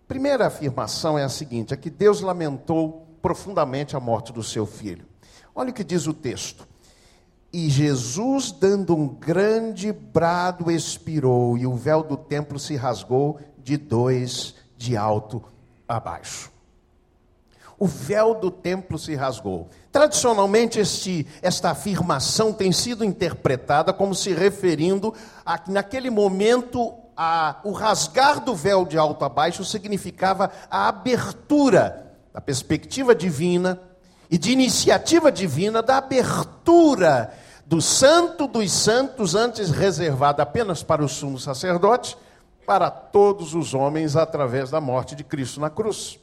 Primeira 0.08 0.48
afirmação 0.48 1.20
é 1.20 1.26
a 1.26 1.30
seguinte: 1.30 1.74
é 1.74 1.78
que 1.78 1.90
Deus 1.90 2.22
lamentou 2.22 3.06
profundamente 3.22 3.94
a 3.94 4.00
morte 4.00 4.32
do 4.32 4.42
seu 4.42 4.66
filho. 4.66 5.06
Olha 5.54 5.72
o 5.72 5.74
que 5.74 5.84
diz 5.84 6.08
o 6.08 6.14
texto. 6.14 6.66
E 7.54 7.70
Jesus, 7.70 8.52
dando 8.52 8.96
um 8.96 9.08
grande 9.08 9.92
brado, 9.92 10.72
expirou, 10.72 11.56
e 11.56 11.68
o 11.68 11.76
véu 11.76 12.02
do 12.02 12.18
templo 12.18 12.58
se 12.58 12.76
rasgou 12.76 13.40
de 13.60 13.78
dois 13.78 14.56
de 14.76 14.98
alto 14.98 15.44
a 15.88 16.00
baixo. 16.00 16.52
O 17.78 17.86
véu 17.86 18.34
do 18.34 18.50
templo 18.50 18.98
se 18.98 19.14
rasgou. 19.14 19.70
Tradicionalmente, 19.92 20.80
este, 20.80 21.28
esta 21.44 21.70
afirmação 21.70 22.52
tem 22.52 22.72
sido 22.72 23.06
interpretada 23.06 23.94
como 23.94 24.16
se 24.16 24.34
referindo 24.34 25.14
a 25.46 25.60
que, 25.60 25.70
naquele 25.70 26.10
momento, 26.10 26.92
a, 27.16 27.60
o 27.64 27.72
rasgar 27.72 28.40
do 28.40 28.56
véu 28.56 28.84
de 28.84 28.98
alto 28.98 29.24
a 29.24 29.30
baixo 29.30 29.64
significava 29.64 30.50
a 30.72 30.88
abertura 30.88 32.16
da 32.34 32.42
perspectiva 32.42 33.14
divina 33.14 33.80
e 34.28 34.40
de 34.40 34.52
iniciativa 34.52 35.32
divina 35.32 35.84
da 35.84 35.98
abertura 35.98 37.43
do 37.66 37.82
Santo 37.82 38.48
dos 38.48 38.72
Santos, 38.72 39.36
antes 39.36 39.70
reservado 39.70 40.42
apenas 40.42 40.84
para 40.84 41.04
o 41.04 41.10
sumo 41.10 41.40
sacerdote, 41.40 42.18
para 42.66 42.90
todos 42.90 43.54
os 43.54 43.74
homens 43.74 44.16
através 44.16 44.70
da 44.70 44.82
morte 44.82 45.16
de 45.16 45.24
Cristo 45.24 45.60
na 45.60 45.70
cruz. 45.70 46.20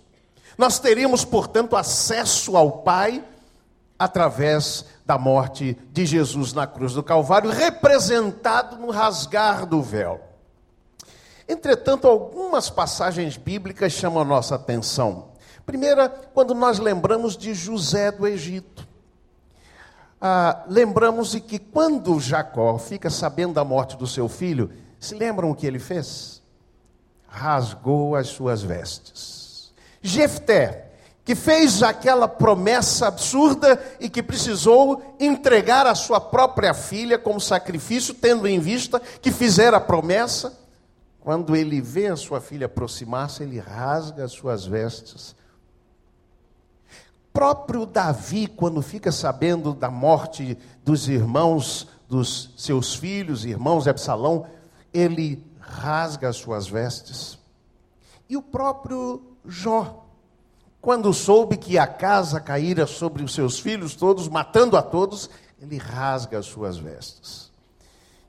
Nós 0.57 0.79
teríamos, 0.79 1.25
portanto, 1.25 1.77
acesso 1.77 2.57
ao 2.57 2.71
Pai 2.83 3.25
através 3.99 4.85
da 5.05 5.19
morte 5.19 5.77
de 5.93 6.07
Jesus 6.07 6.53
na 6.53 6.67
cruz 6.67 6.95
do 6.95 7.03
Calvário, 7.03 7.51
representado 7.51 8.77
no 8.77 8.91
rasgar 8.91 9.67
do 9.67 9.83
véu. 9.83 10.21
Entretanto, 11.47 12.07
algumas 12.07 12.71
passagens 12.71 13.37
bíblicas 13.37 13.93
chamam 13.93 14.23
a 14.23 14.25
nossa 14.25 14.55
atenção. 14.55 15.31
Primeira, 15.67 16.09
quando 16.09 16.55
nós 16.55 16.79
lembramos 16.79 17.37
de 17.37 17.53
José 17.53 18.11
do 18.11 18.27
Egito 18.27 18.89
ah, 20.21 20.65
lembramos 20.69 21.31
de 21.31 21.41
que 21.41 21.59
quando 21.59 22.21
Jacó 22.21 22.77
fica 22.79 23.09
sabendo 23.09 23.55
da 23.55 23.65
morte 23.65 23.97
do 23.97 24.07
seu 24.07 24.29
filho, 24.29 24.71
se 24.99 25.15
lembram 25.15 25.51
o 25.51 25.55
que 25.55 25.67
ele 25.67 25.79
fez? 25.79 26.43
Rasgou 27.27 28.15
as 28.15 28.29
suas 28.29 28.63
vestes. 28.63 29.73
Jefté, 30.03 30.91
que 31.25 31.35
fez 31.35 31.83
aquela 31.83 32.29
promessa 32.29 33.07
absurda 33.07 33.83
e 33.99 34.11
que 34.11 34.23
precisou 34.23 35.17
entregar 35.19 35.87
a 35.87 35.95
sua 35.95 36.21
própria 36.21 36.75
filha 36.75 37.19
como 37.19 37.41
sacrifício, 37.41 38.13
tendo 38.13 38.47
em 38.47 38.59
vista 38.59 39.01
que 39.01 39.31
fizera 39.31 39.79
a 39.79 39.81
promessa, 39.81 40.59
quando 41.21 41.57
ele 41.57 41.81
vê 41.81 42.09
a 42.09 42.17
sua 42.17 42.41
filha 42.41 42.67
aproximar-se, 42.67 43.43
ele 43.43 43.59
rasga 43.59 44.25
as 44.25 44.33
suas 44.33 44.67
vestes 44.67 45.35
próprio 47.33 47.87
Davi, 47.87 48.47
quando 48.47 48.83
fica 48.83 49.13
sabendo 49.13 49.73
da 49.73 49.91
morte 49.91 50.59
dos 50.85 51.09
irmãos, 51.09 51.89
dos 52.09 52.53
seus 52.57 52.95
filhos, 52.95 53.45
irmãos 53.45 53.85
de 53.85 53.91
Absalão, 53.91 54.47
ele 54.93 55.45
rasga 55.61 56.29
as 56.29 56.37
suas 56.37 56.67
vestes. 56.67 57.39
E 58.29 58.37
o 58.37 58.43
próprio 58.43 59.23
Jó, 59.45 60.07
quando 60.81 61.13
soube 61.15 61.57
que 61.57 61.79
a 61.79 61.87
casa 61.87 62.41
caíra 62.41 62.87
sobre 62.87 63.23
os 63.23 63.35
seus 63.35 63.59
filhos 63.59 63.95
todos, 63.95 64.29
matando 64.29 64.77
a 64.77 64.83
todos, 64.83 65.31
ele 65.61 65.77
rasga 65.77 66.39
as 66.39 66.47
suas 66.47 66.77
vestes. 66.79 67.51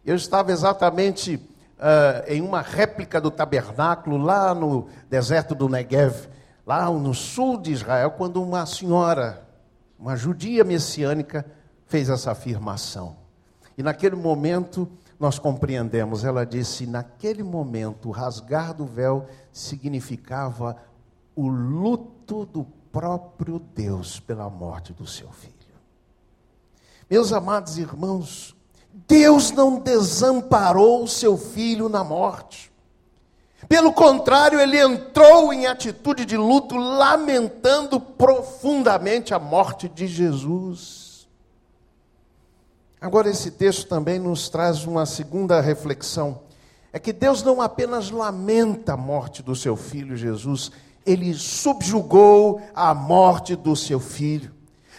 Eu 0.05 0.15
estava 0.15 0.51
exatamente 0.51 1.35
uh, 1.35 2.31
em 2.31 2.41
uma 2.41 2.61
réplica 2.61 3.19
do 3.19 3.31
tabernáculo 3.31 4.17
lá 4.17 4.53
no 4.53 4.87
deserto 5.09 5.55
do 5.55 5.69
Negev, 5.69 6.27
lá 6.65 6.89
no 6.89 7.13
sul 7.13 7.57
de 7.57 7.71
Israel, 7.71 8.11
quando 8.11 8.41
uma 8.41 8.65
senhora, 8.65 9.47
uma 9.97 10.15
judia 10.15 10.63
messiânica, 10.63 11.45
fez 11.85 12.09
essa 12.09 12.31
afirmação. 12.31 13.17
E 13.77 13.83
naquele 13.83 14.15
momento 14.15 14.89
nós 15.19 15.37
compreendemos, 15.37 16.23
ela 16.23 16.45
disse: 16.45 16.85
naquele 16.87 17.43
momento, 17.43 18.09
o 18.09 18.11
rasgar 18.11 18.73
do 18.73 18.85
véu 18.85 19.27
significava 19.51 20.77
o 21.35 21.47
luto 21.47 22.45
do 22.45 22.63
próprio 22.91 23.59
Deus 23.59 24.19
pela 24.19 24.49
morte 24.49 24.93
do 24.93 25.05
seu 25.05 25.29
filho. 25.31 25.55
Meus 27.09 27.33
amados 27.33 27.77
irmãos, 27.77 28.55
Deus 29.07 29.51
não 29.51 29.79
desamparou 29.79 31.05
seu 31.07 31.37
filho 31.37 31.87
na 31.87 32.03
morte. 32.03 32.70
Pelo 33.71 33.93
contrário, 33.93 34.59
ele 34.59 34.77
entrou 34.77 35.53
em 35.53 35.65
atitude 35.65 36.25
de 36.25 36.35
luto, 36.35 36.75
lamentando 36.75 38.01
profundamente 38.01 39.33
a 39.33 39.39
morte 39.39 39.87
de 39.87 40.07
Jesus. 40.07 41.25
Agora, 42.99 43.29
esse 43.29 43.49
texto 43.49 43.87
também 43.87 44.19
nos 44.19 44.49
traz 44.49 44.83
uma 44.83 45.05
segunda 45.05 45.61
reflexão. 45.61 46.41
É 46.91 46.99
que 46.99 47.13
Deus 47.13 47.43
não 47.43 47.61
apenas 47.61 48.11
lamenta 48.11 48.91
a 48.91 48.97
morte 48.97 49.41
do 49.41 49.55
seu 49.55 49.77
filho 49.77 50.17
Jesus, 50.17 50.69
ele 51.05 51.33
subjugou 51.33 52.61
a 52.75 52.93
morte 52.93 53.55
do 53.55 53.73
seu 53.73 54.01
filho. 54.01 54.51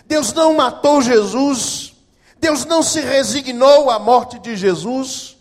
Deus 0.07 0.33
não 0.33 0.55
matou 0.55 1.03
Jesus, 1.03 1.95
Deus 2.41 2.65
não 2.65 2.83
se 2.83 3.03
resignou 3.03 3.91
à 3.91 3.99
morte 3.99 4.39
de 4.39 4.57
Jesus, 4.57 5.37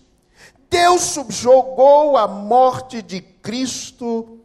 Deus 0.72 1.02
subjugou 1.02 2.16
a 2.16 2.30
morte 2.30 3.02
de 3.02 3.20
Cristo 3.20 4.40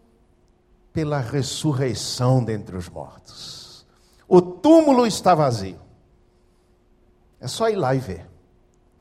pela 0.92 1.20
ressurreição 1.20 2.42
dentre 2.42 2.76
os 2.76 2.88
mortos. 2.88 3.86
O 4.26 4.42
túmulo 4.42 5.06
está 5.06 5.36
vazio. 5.36 5.78
É 7.40 7.46
só 7.46 7.68
ir 7.68 7.76
lá 7.76 7.94
e 7.94 8.00
ver. 8.00 8.26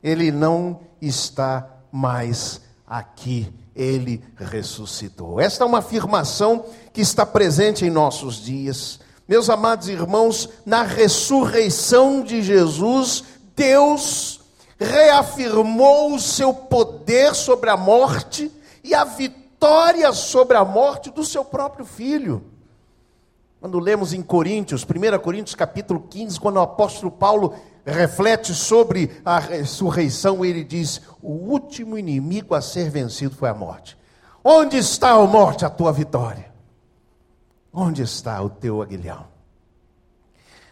Ele 0.00 0.30
não 0.30 0.82
está 1.02 1.68
mais 1.90 2.60
aqui. 2.86 3.52
Ele 3.74 4.22
ressuscitou. 4.36 5.40
Esta 5.40 5.64
é 5.64 5.66
uma 5.66 5.78
afirmação 5.78 6.64
que 6.92 7.00
está 7.00 7.26
presente 7.26 7.84
em 7.84 7.90
nossos 7.90 8.36
dias. 8.36 9.00
Meus 9.26 9.50
amados 9.50 9.88
irmãos, 9.88 10.48
na 10.64 10.84
ressurreição 10.84 12.22
de 12.22 12.40
Jesus, 12.40 13.24
Deus 13.56 14.35
reafirmou 14.78 16.14
o 16.14 16.20
seu 16.20 16.52
poder 16.52 17.34
sobre 17.34 17.70
a 17.70 17.76
morte 17.76 18.50
e 18.84 18.94
a 18.94 19.04
vitória 19.04 20.12
sobre 20.12 20.56
a 20.56 20.64
morte 20.64 21.10
do 21.10 21.24
seu 21.24 21.44
próprio 21.44 21.84
filho. 21.84 22.44
Quando 23.60 23.78
lemos 23.78 24.12
em 24.12 24.22
Coríntios, 24.22 24.84
1 24.84 25.18
Coríntios 25.18 25.54
capítulo 25.54 26.00
15, 26.08 26.38
quando 26.38 26.56
o 26.56 26.60
apóstolo 26.60 27.10
Paulo 27.10 27.54
reflete 27.84 28.54
sobre 28.54 29.20
a 29.24 29.38
ressurreição, 29.38 30.44
ele 30.44 30.62
diz: 30.62 31.00
O 31.22 31.30
último 31.30 31.96
inimigo 31.96 32.54
a 32.54 32.60
ser 32.60 32.90
vencido 32.90 33.34
foi 33.34 33.48
a 33.48 33.54
morte. 33.54 33.96
Onde 34.44 34.76
está 34.76 35.10
a 35.10 35.26
morte, 35.26 35.64
a 35.64 35.70
tua 35.70 35.92
vitória? 35.92 36.52
Onde 37.72 38.02
está 38.02 38.40
o 38.40 38.48
teu 38.48 38.80
aguilhão? 38.80 39.26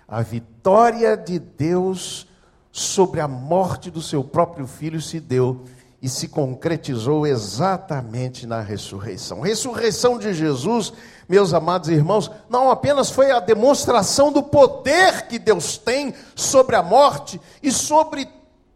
A 0.07 0.23
vitória 0.23 1.17
de 1.17 1.39
Deus 1.39 2.29
sobre 2.77 3.21
a 3.21 3.29
morte 3.29 3.89
do 3.89 4.03
seu 4.03 4.25
próprio 4.25 4.67
filho 4.67 5.01
se 5.01 5.21
deu 5.21 5.63
e 6.03 6.09
se 6.09 6.27
concretizou 6.27 7.25
exatamente 7.25 8.49
na 8.49 8.61
ressurreição. 8.61 9.45
A 9.45 9.47
ressurreição 9.47 10.19
de 10.19 10.35
Jesus, 10.35 10.93
meus 11.29 11.55
amados 11.55 11.89
irmãos, 11.89 12.29
não 12.51 12.73
apenas 12.73 13.11
foi 13.11 13.31
a 13.31 13.39
demonstração 13.39 14.33
do 14.33 14.43
poder 14.43 15.29
que 15.29 15.39
Deus 15.39 15.79
tem 15.79 16.13
sobre 16.35 16.75
a 16.75 16.83
morte 16.83 17.41
e 17.63 17.71
sobre 17.71 18.27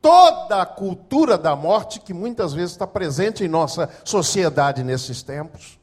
toda 0.01 0.63
a 0.63 0.67
cultura 0.67 1.37
da 1.37 1.57
morte 1.57 1.99
que 1.99 2.15
muitas 2.15 2.53
vezes 2.55 2.71
está 2.71 2.87
presente 2.87 3.43
em 3.43 3.49
nossa 3.49 3.91
sociedade 4.05 4.85
nesses 4.85 5.25
tempos. 5.25 5.77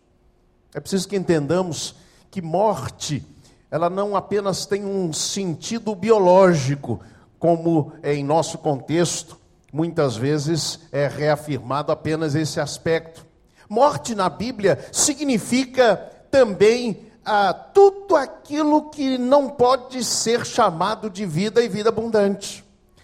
É 0.74 0.80
preciso 0.80 1.10
que 1.10 1.18
entendamos 1.18 1.96
que 2.32 2.42
morte, 2.42 3.28
ela 3.70 3.90
não 3.90 4.16
apenas 4.16 4.66
tem 4.66 4.86
um 4.86 5.12
sentido 5.12 5.94
biológico, 5.94 7.02
como 7.40 7.94
em 8.04 8.24
nosso 8.24 8.58
contexto, 8.58 9.38
muitas 9.72 10.16
vezes 10.16 10.80
é 10.92 11.08
reafirmado 11.08 11.92
apenas 11.92 12.36
esse 12.36 12.60
aspecto. 12.60 13.26
Morte 13.70 14.16
na 14.16 14.30
Bíblia 14.30 14.80
significa 14.92 15.98
também 16.32 17.08
ah, 17.26 17.54
tudo 17.54 18.16
aquilo 18.16 18.90
que 18.90 19.18
não 19.18 19.50
pode 19.50 20.04
ser 20.04 20.46
chamado 20.46 21.10
de 21.10 21.26
vida 21.26 21.64
e 21.64 21.68
vida 21.68 21.90
abundante. 21.90 22.64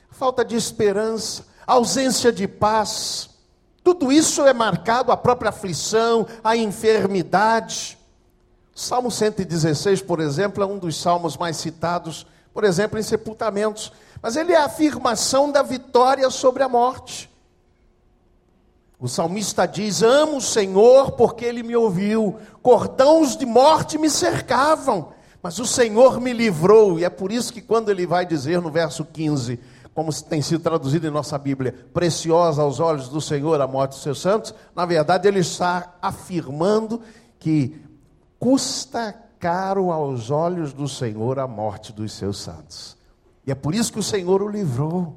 Falta 0.10 0.46
de 0.46 0.56
esperança, 0.56 1.46
ausência 1.66 2.32
de 2.32 2.48
paz, 2.48 3.32
tudo 3.84 4.12
isso 4.12 4.46
é 4.46 4.54
marcado 4.54 5.12
a 5.12 5.18
própria 5.18 5.50
aflição, 5.50 6.28
a 6.44 6.56
enfermidade. 6.56 7.98
Salmo 8.76 9.10
116, 9.10 10.02
por 10.02 10.20
exemplo, 10.20 10.64
é 10.64 10.66
um 10.66 10.78
dos 10.78 11.02
salmos 11.02 11.36
mais 11.36 11.58
citados, 11.58 12.28
por 12.54 12.64
exemplo, 12.64 13.00
em 13.00 13.04
sepultamentos. 13.04 13.92
Mas 14.22 14.36
ele 14.36 14.54
é 14.54 14.58
a 14.58 14.66
afirmação 14.66 15.52
da 15.52 15.64
vitória 15.64 16.30
sobre 16.30 16.62
a 16.62 16.70
morte. 16.70 17.30
O 19.00 19.08
salmista 19.08 19.66
diz: 19.66 20.04
Amo 20.04 20.38
o 20.38 20.42
Senhor 20.42 21.14
porque 21.14 21.44
ele 21.44 21.64
me 21.64 21.76
ouviu, 21.76 22.38
cordões 22.62 23.36
de 23.36 23.48
morte 23.48 23.98
me 23.98 24.10
cercavam, 24.10 25.12
mas 25.42 25.58
o 25.58 25.66
Senhor 25.66 26.22
me 26.22 26.32
livrou. 26.32 27.00
E 27.00 27.04
é 27.04 27.10
por 27.10 27.32
isso 27.32 27.52
que, 27.52 27.62
quando 27.62 27.90
ele 27.90 28.06
vai 28.06 28.26
dizer 28.26 28.62
no 28.62 28.70
verso 28.70 29.04
15, 29.04 29.60
como 29.96 30.14
tem 30.24 30.42
sido 30.42 30.62
traduzido 30.62 31.08
em 31.08 31.12
nossa 31.12 31.38
Bíblia, 31.38 31.74
preciosa 31.92 32.62
aos 32.62 32.80
olhos 32.80 33.10
do 33.10 33.20
Senhor 33.20 33.60
a 33.60 33.68
morte 33.68 33.94
dos 33.94 34.04
seus 34.04 34.22
santos, 34.22 34.54
na 34.76 34.86
verdade 34.86 35.28
ele 35.28 35.40
está 35.40 35.96
afirmando 36.00 37.02
que 37.40 37.82
custa 38.40 39.16
caro 39.40 39.92
aos 39.92 40.30
olhos 40.30 40.74
do 40.74 40.88
Senhor 40.88 41.40
a 41.40 41.48
morte 41.48 41.92
dos 41.92 42.14
seus 42.14 42.38
santos. 42.38 43.01
E 43.46 43.52
é 43.52 43.56
por 43.56 43.74
isso 43.74 43.92
que 43.92 44.00
o 44.00 44.04
Senhor 44.04 44.42
o 44.42 44.48
livrou. 44.48 45.16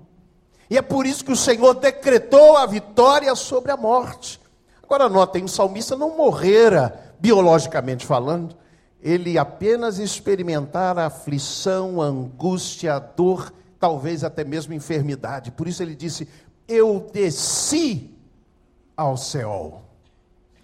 E 0.70 0.78
é 0.78 0.82
por 0.82 1.06
isso 1.06 1.24
que 1.24 1.32
o 1.32 1.37
Senhor 1.37 1.74
decretou 1.74 2.56
a 2.56 2.66
vitória 2.66 3.34
sobre 3.34 3.70
a 3.70 3.76
morte. 3.76 4.40
Agora 4.82 5.08
notem, 5.08 5.44
o 5.44 5.48
salmista 5.48 5.96
não 5.96 6.16
morrera 6.16 7.14
biologicamente 7.20 8.04
falando, 8.04 8.56
ele 9.00 9.38
apenas 9.38 9.98
experimentara 9.98 11.06
aflição, 11.06 12.00
angústia, 12.00 12.98
dor, 12.98 13.52
talvez 13.78 14.24
até 14.24 14.44
mesmo 14.44 14.72
enfermidade. 14.72 15.50
Por 15.50 15.68
isso 15.68 15.82
ele 15.82 15.94
disse: 15.94 16.26
Eu 16.66 17.10
desci 17.12 18.14
ao 18.96 19.16
céu. 19.16 19.82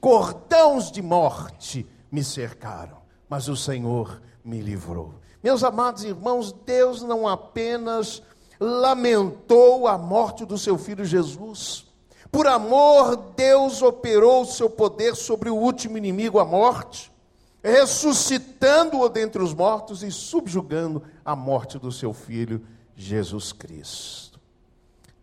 Cordões 0.01 0.91
de 0.91 1.03
morte 1.03 1.87
me 2.11 2.25
cercaram, 2.25 2.97
mas 3.29 3.49
o 3.49 3.57
Senhor 3.57 4.23
me 4.43 4.61
livrou. 4.63 5.20
Meus 5.43 5.65
amados 5.65 6.05
irmãos, 6.05 6.53
Deus 6.53 7.03
não 7.03 7.27
apenas 7.27 8.23
lamentou 8.59 9.89
a 9.89 9.97
morte 9.97 10.45
do 10.45 10.59
seu 10.59 10.77
filho 10.77 11.05
Jesus, 11.05 11.91
por 12.31 12.47
amor, 12.47 13.17
Deus 13.35 13.83
operou 13.83 14.43
o 14.43 14.47
seu 14.47 14.71
poder 14.71 15.17
sobre 15.17 15.51
o 15.51 15.57
último 15.57 15.99
inimigo, 15.99 16.39
a 16.39 16.45
morte, 16.45 17.11
ressuscitando-o 17.63 19.09
dentre 19.09 19.43
os 19.43 19.53
mortos 19.53 20.03
e 20.03 20.11
subjugando 20.11 21.03
a 21.25 21.35
morte 21.35 21.79
do 21.79 21.91
seu 21.91 22.13
filho 22.13 22.65
Jesus 22.95 23.53
Cristo. 23.53 24.39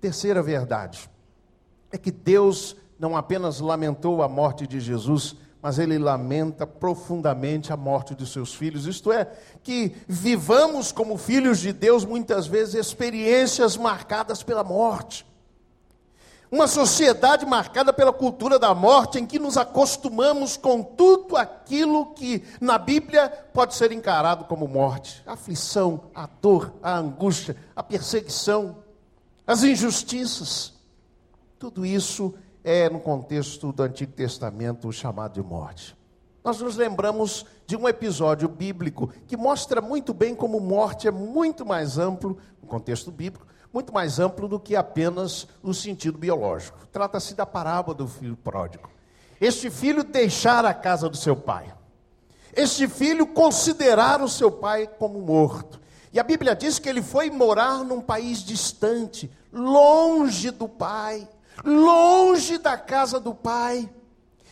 Terceira 0.01 0.43
verdade 0.43 1.09
é 1.91 1.97
que 1.97 2.11
Deus 2.11 2.75
não 2.99 3.15
apenas 3.15 3.59
lamentou 3.59 4.21
a 4.21 4.27
morte 4.27 4.67
de 4.67 4.79
Jesus, 4.79 5.35
mas 5.67 5.77
ele 5.79 5.97
lamenta 5.97 6.65
profundamente 6.65 7.73
a 7.73 7.75
morte 7.75 8.15
de 8.15 8.25
seus 8.25 8.55
filhos. 8.55 8.85
Isto 8.85 9.11
é, 9.11 9.29
que 9.61 9.97
vivamos 10.07 10.93
como 10.93 11.17
filhos 11.17 11.59
de 11.59 11.73
Deus 11.73 12.05
muitas 12.05 12.47
vezes 12.47 12.75
experiências 12.75 13.75
marcadas 13.75 14.41
pela 14.41 14.63
morte. 14.63 15.27
Uma 16.49 16.67
sociedade 16.69 17.45
marcada 17.45 17.91
pela 17.91 18.13
cultura 18.13 18.57
da 18.57 18.73
morte, 18.73 19.19
em 19.19 19.25
que 19.25 19.37
nos 19.37 19.57
acostumamos 19.57 20.55
com 20.55 20.81
tudo 20.81 21.35
aquilo 21.35 22.13
que 22.13 22.45
na 22.61 22.77
Bíblia 22.77 23.27
pode 23.53 23.75
ser 23.75 23.91
encarado 23.91 24.45
como 24.45 24.69
morte: 24.69 25.21
a 25.27 25.33
aflição, 25.33 26.03
a 26.15 26.29
dor, 26.41 26.75
a 26.81 26.97
angústia, 26.97 27.57
a 27.75 27.83
perseguição, 27.83 28.77
as 29.45 29.63
injustiças. 29.63 30.71
Tudo 31.59 31.85
isso 31.85 32.33
é, 32.33 32.46
no 32.91 32.99
contexto 32.99 33.71
do 33.71 33.81
Antigo 33.81 34.11
Testamento, 34.11 34.89
o 34.89 34.91
chamado 34.91 35.35
de 35.35 35.41
morte. 35.41 35.95
Nós 36.43 36.59
nos 36.59 36.75
lembramos 36.75 37.45
de 37.65 37.77
um 37.77 37.87
episódio 37.87 38.49
bíblico 38.49 39.07
que 39.25 39.37
mostra 39.37 39.79
muito 39.79 40.13
bem 40.13 40.35
como 40.35 40.59
morte 40.59 41.07
é 41.07 41.11
muito 41.11 41.65
mais 41.65 41.97
amplo, 41.97 42.37
no 42.61 42.67
contexto 42.67 43.09
bíblico, 43.09 43.47
muito 43.71 43.93
mais 43.93 44.19
amplo 44.19 44.49
do 44.49 44.59
que 44.59 44.75
apenas 44.75 45.47
o 45.63 45.73
sentido 45.73 46.17
biológico. 46.17 46.77
Trata-se 46.91 47.35
da 47.35 47.45
parábola 47.45 47.95
do 47.95 48.05
filho 48.05 48.35
pródigo. 48.35 48.89
Este 49.39 49.69
filho 49.69 50.03
deixar 50.03 50.65
a 50.65 50.73
casa 50.73 51.07
do 51.07 51.15
seu 51.15 51.37
pai. 51.37 51.73
Este 52.53 52.85
filho 52.89 53.27
considerar 53.27 54.21
o 54.21 54.27
seu 54.27 54.51
pai 54.51 54.87
como 54.87 55.21
morto. 55.21 55.79
E 56.11 56.19
a 56.19 56.23
Bíblia 56.23 56.53
diz 56.53 56.79
que 56.79 56.89
ele 56.89 57.01
foi 57.01 57.29
morar 57.29 57.85
num 57.85 58.01
país 58.01 58.39
distante, 58.39 59.31
longe 59.53 60.51
do 60.51 60.67
pai 60.67 61.29
longe 61.63 62.57
da 62.57 62.77
casa 62.77 63.19
do 63.19 63.33
pai. 63.33 63.89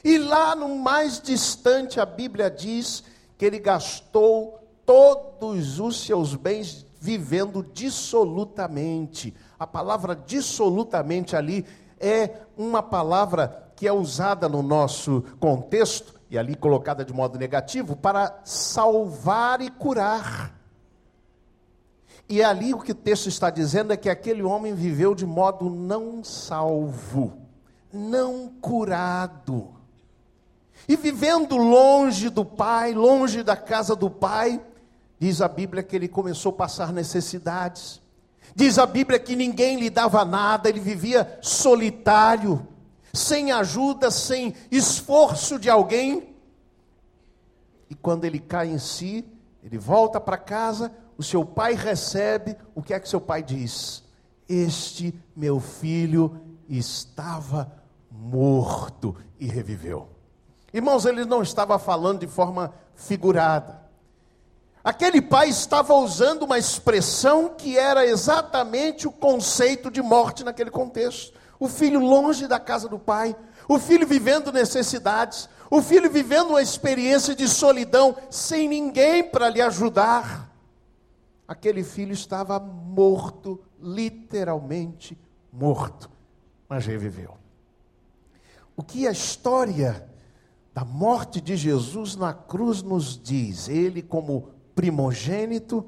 E 0.03 0.17
lá 0.17 0.55
no 0.55 0.75
mais 0.77 1.19
distante, 1.19 1.99
a 1.99 2.05
Bíblia 2.05 2.49
diz 2.49 3.03
que 3.37 3.45
ele 3.45 3.59
gastou 3.59 4.59
todos 4.85 5.79
os 5.79 6.05
seus 6.05 6.35
bens 6.35 6.85
vivendo 6.99 7.63
dissolutamente. 7.63 9.33
A 9.57 9.65
palavra 9.65 10.15
dissolutamente 10.15 11.35
ali 11.35 11.65
é 11.99 12.41
uma 12.57 12.81
palavra 12.83 13.71
que 13.75 13.87
é 13.87 13.91
usada 13.91 14.47
no 14.47 14.61
nosso 14.61 15.23
contexto, 15.39 16.15
e 16.29 16.37
ali 16.37 16.55
colocada 16.55 17.03
de 17.03 17.13
modo 17.13 17.37
negativo, 17.37 17.95
para 17.95 18.41
salvar 18.43 19.61
e 19.61 19.69
curar. 19.69 20.54
E 22.27 22.41
é 22.41 22.45
ali 22.45 22.73
o 22.73 22.79
que 22.79 22.91
o 22.91 22.95
texto 22.95 23.27
está 23.27 23.49
dizendo 23.49 23.93
é 23.93 23.97
que 23.97 24.09
aquele 24.09 24.41
homem 24.41 24.73
viveu 24.73 25.13
de 25.13 25.25
modo 25.25 25.69
não 25.69 26.23
salvo, 26.23 27.38
não 27.93 28.49
curado. 28.59 29.75
E 30.88 30.95
vivendo 30.95 31.55
longe 31.55 32.29
do 32.29 32.43
pai, 32.43 32.93
longe 32.93 33.43
da 33.43 33.55
casa 33.55 33.95
do 33.95 34.09
pai, 34.09 34.61
diz 35.19 35.41
a 35.41 35.47
Bíblia 35.47 35.83
que 35.83 35.95
ele 35.95 36.07
começou 36.07 36.51
a 36.51 36.55
passar 36.55 36.91
necessidades. 36.91 38.01
Diz 38.55 38.79
a 38.79 38.85
Bíblia 38.85 39.19
que 39.19 39.35
ninguém 39.35 39.79
lhe 39.79 39.89
dava 39.89 40.25
nada, 40.25 40.69
ele 40.69 40.79
vivia 40.79 41.39
solitário, 41.41 42.67
sem 43.13 43.51
ajuda, 43.51 44.09
sem 44.09 44.55
esforço 44.71 45.59
de 45.59 45.69
alguém. 45.69 46.35
E 47.89 47.95
quando 47.95 48.25
ele 48.25 48.39
cai 48.39 48.69
em 48.69 48.79
si, 48.79 49.25
ele 49.63 49.77
volta 49.77 50.19
para 50.19 50.38
casa, 50.38 50.91
o 51.17 51.23
seu 51.23 51.45
pai 51.45 51.73
recebe, 51.73 52.56
o 52.73 52.82
que 52.82 52.93
é 52.93 52.99
que 52.99 53.08
seu 53.08 53.21
pai 53.21 53.41
diz? 53.41 54.04
Este 54.47 55.13
meu 55.36 55.60
filho 55.60 56.39
estava 56.67 57.71
morto 58.12 59.15
e 59.39 59.45
reviveu. 59.45 60.10
Irmãos, 60.73 61.06
ele 61.06 61.25
não 61.25 61.41
estava 61.41 61.80
falando 61.80 62.19
de 62.19 62.28
forma 62.28 62.73
figurada. 62.95 63.86
Aquele 64.84 65.21
pai 65.21 65.49
estava 65.49 65.93
usando 65.95 66.43
uma 66.43 66.60
expressão 66.60 67.49
que 67.49 67.78
era 67.78 68.06
exatamente 68.06 69.08
o 69.08 69.12
conceito 69.12 69.89
de 69.89 70.01
morte 70.01 70.43
naquele 70.43 70.69
contexto. 70.69 71.34
O 71.60 71.67
filho 71.67 71.99
longe 71.99 72.47
da 72.47 72.60
casa 72.60 72.88
do 72.88 72.99
pai, 72.99 73.36
o 73.67 73.80
filho 73.80 74.06
vivendo 74.06 74.51
necessidades, 74.51 75.49
o 75.71 75.82
filho 75.82 76.12
vivendo 76.12 76.49
uma 76.49 76.62
experiência 76.62 77.34
de 77.34 77.47
solidão, 77.47 78.15
sem 78.30 78.67
ninguém 78.67 79.23
para 79.23 79.49
lhe 79.49 79.62
ajudar 79.62 80.44
aquele 81.47 81.84
filho 81.84 82.13
estava 82.13 82.60
morto, 82.60 83.60
literalmente 83.79 85.17
morto, 85.51 86.10
mas 86.67 86.86
reviveu. 86.86 87.38
O 88.75 88.84
que 88.84 89.08
a 89.08 89.12
história 89.12 90.08
da 90.73 90.84
morte 90.84 91.39
de 91.39 91.55
Jesus 91.55 92.15
na 92.15 92.34
cruz 92.34 92.81
nos 92.81 93.21
diz? 93.21 93.69
Ele, 93.69 94.01
como 94.01 94.49
primogênito, 94.73 95.86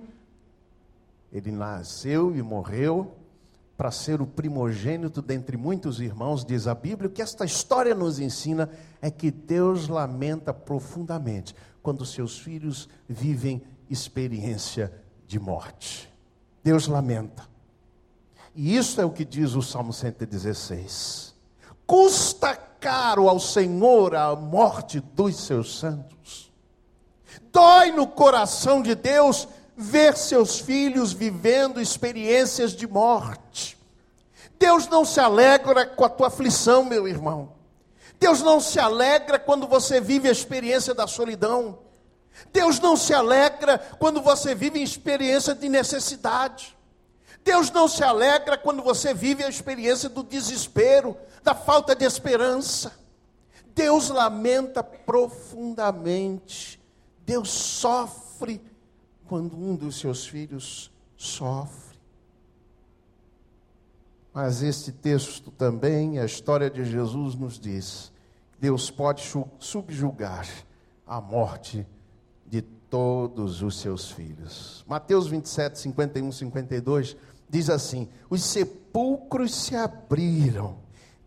ele 1.31 1.51
nasceu 1.51 2.35
e 2.35 2.41
morreu 2.41 3.13
para 3.75 3.91
ser 3.91 4.21
o 4.21 4.25
primogênito 4.25 5.21
dentre 5.21 5.55
muitos 5.57 5.99
irmãos, 5.99 6.43
diz 6.43 6.65
a 6.65 6.73
Bíblia. 6.73 7.09
O 7.09 7.11
que 7.11 7.21
esta 7.21 7.45
história 7.45 7.93
nos 7.93 8.19
ensina 8.19 8.69
é 9.01 9.11
que 9.11 9.29
Deus 9.29 9.87
lamenta 9.87 10.53
profundamente 10.53 11.53
quando 11.83 12.05
seus 12.05 12.39
filhos 12.39 12.89
vivem 13.07 13.61
experiência 13.89 14.91
de 15.27 15.39
morte. 15.39 16.11
Deus 16.63 16.87
lamenta. 16.87 17.47
E 18.55 18.75
isso 18.75 18.99
é 18.99 19.05
o 19.05 19.11
que 19.11 19.23
diz 19.23 19.53
o 19.53 19.61
Salmo 19.61 19.93
116. 19.93 21.35
Custa 21.85 22.55
caro 22.55 23.29
ao 23.29 23.39
Senhor 23.39 24.15
a 24.15 24.35
morte 24.35 24.99
dos 24.99 25.35
seus 25.35 25.77
santos. 25.77 26.51
Dói 27.51 27.91
no 27.91 28.07
coração 28.07 28.81
de 28.81 28.95
Deus 28.95 29.47
ver 29.75 30.17
seus 30.17 30.59
filhos 30.59 31.13
vivendo 31.13 31.79
experiências 31.79 32.71
de 32.71 32.87
morte. 32.87 33.77
Deus 34.57 34.87
não 34.87 35.05
se 35.05 35.19
alegra 35.19 35.85
com 35.85 36.03
a 36.03 36.09
tua 36.09 36.27
aflição, 36.27 36.83
meu 36.83 37.07
irmão. 37.07 37.53
Deus 38.19 38.41
não 38.41 38.59
se 38.59 38.79
alegra 38.79 39.37
quando 39.37 39.67
você 39.67 40.01
vive 40.01 40.27
a 40.27 40.31
experiência 40.31 40.93
da 40.95 41.05
solidão. 41.05 41.77
Deus 42.51 42.79
não 42.79 42.95
se 42.95 43.13
alegra 43.13 43.77
quando 43.77 44.21
você 44.21 44.55
vive 44.55 44.81
experiência 44.81 45.53
de 45.53 45.69
necessidade. 45.69 46.77
Deus 47.43 47.71
não 47.71 47.87
se 47.87 48.03
alegra 48.03 48.57
quando 48.57 48.83
você 48.83 49.13
vive 49.13 49.43
a 49.43 49.49
experiência 49.49 50.09
do 50.09 50.21
desespero, 50.21 51.15
da 51.43 51.55
falta 51.55 51.95
de 51.95 52.03
esperança. 52.03 52.93
Deus 53.73 54.09
lamenta 54.09 54.83
profundamente. 54.83 56.81
Deus 57.25 57.49
sofre 57.49 58.61
quando 59.27 59.55
um 59.55 59.75
dos 59.75 59.99
seus 59.99 60.25
filhos 60.25 60.91
sofre. 61.15 61.97
Mas 64.33 64.61
este 64.61 64.91
texto 64.91 65.49
também, 65.51 66.19
a 66.19 66.25
história 66.25 66.69
de 66.69 66.83
Jesus 66.85 67.33
nos 67.35 67.59
diz: 67.59 68.11
Deus 68.59 68.91
pode 68.91 69.23
subjugar 69.59 70.47
a 71.05 71.21
morte 71.21 71.87
de 72.47 72.61
todos 72.61 73.61
os 73.61 73.79
seus 73.79 74.09
filhos. 74.11 74.83
Mateus 74.87 75.27
27, 75.27 75.79
51, 75.79 76.31
52 76.31 77.17
diz 77.49 77.69
assim: 77.69 78.07
Os 78.29 78.43
sepulcros 78.43 79.53
se 79.53 79.75
abriram 79.75 80.77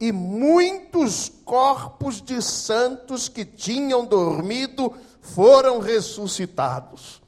e 0.01 0.11
muitos 0.13 1.31
corpos 1.45 2.23
de 2.23 2.41
santos 2.41 3.29
que 3.29 3.45
tinham 3.45 4.07
dormido 4.07 4.93
foram 5.21 5.79
ressuscitados. 5.79 7.21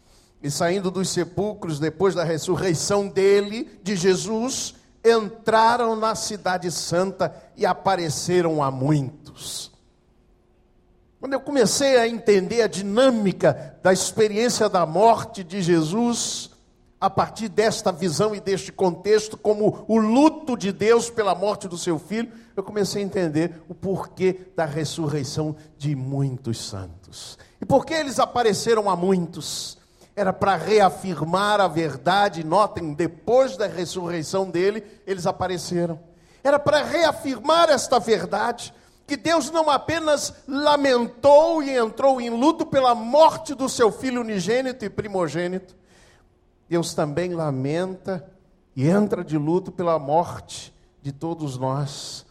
E 0.42 0.50
saindo 0.50 0.90
dos 0.90 1.11
sepulcros, 1.11 1.78
depois 1.78 2.14
da 2.14 2.24
ressurreição 2.24 3.07
dele, 3.07 3.78
de 3.83 3.94
Jesus, 3.94 4.74
entraram 5.05 5.94
na 5.94 6.14
Cidade 6.14 6.70
Santa 6.70 7.35
e 7.57 7.66
apareceram 7.66 8.62
a 8.62 8.70
muitos. 8.70 9.72
Quando 11.23 11.35
eu 11.35 11.41
comecei 11.41 11.99
a 11.99 12.09
entender 12.09 12.63
a 12.63 12.67
dinâmica 12.67 13.77
da 13.81 13.93
experiência 13.93 14.69
da 14.69 14.85
morte 14.85 15.45
de 15.45 15.63
Jesus, 15.63 16.51
a 17.01 17.09
partir 17.09 17.49
desta 17.49 17.93
visão 17.93 18.35
e 18.35 18.41
deste 18.41 18.73
contexto, 18.73 19.37
como 19.37 19.85
o 19.87 19.99
luto 19.99 20.57
de 20.57 20.73
Deus 20.73 21.11
pela 21.11 21.33
morte 21.33 21.69
do 21.69 21.79
seu 21.79 21.97
filho, 21.97 22.33
eu 22.57 22.63
comecei 22.65 23.01
a 23.01 23.05
entender 23.05 23.63
o 23.69 23.75
porquê 23.75 24.49
da 24.57 24.65
ressurreição 24.65 25.55
de 25.79 25.95
muitos 25.95 26.61
santos. 26.61 27.39
E 27.61 27.65
por 27.65 27.87
que 27.87 27.95
eles 27.95 28.19
apareceram 28.19 28.91
a 28.91 28.97
muitos? 28.97 29.79
Era 30.17 30.33
para 30.33 30.57
reafirmar 30.57 31.61
a 31.61 31.69
verdade, 31.69 32.43
notem, 32.43 32.95
depois 32.95 33.57
da 33.57 33.69
ressurreição 33.69 34.51
dele, 34.51 34.83
eles 35.07 35.25
apareceram. 35.25 36.01
Era 36.43 36.59
para 36.59 36.83
reafirmar 36.83 37.71
esta 37.71 38.01
verdade 38.01 38.75
que 39.12 39.16
Deus 39.18 39.51
não 39.51 39.68
apenas 39.68 40.33
lamentou 40.48 41.62
e 41.62 41.77
entrou 41.77 42.18
em 42.18 42.31
luto 42.31 42.64
pela 42.64 42.94
morte 42.94 43.55
do 43.55 43.68
seu 43.68 43.92
filho 43.92 44.22
unigênito 44.22 44.87
e 44.87 44.88
primogênito, 44.88 45.77
Deus 46.66 46.94
também 46.94 47.35
lamenta 47.35 48.27
e 48.75 48.88
entra 48.88 49.22
de 49.22 49.37
luto 49.37 49.70
pela 49.70 49.98
morte 49.98 50.72
de 51.03 51.12
todos 51.12 51.59
nós. 51.59 52.25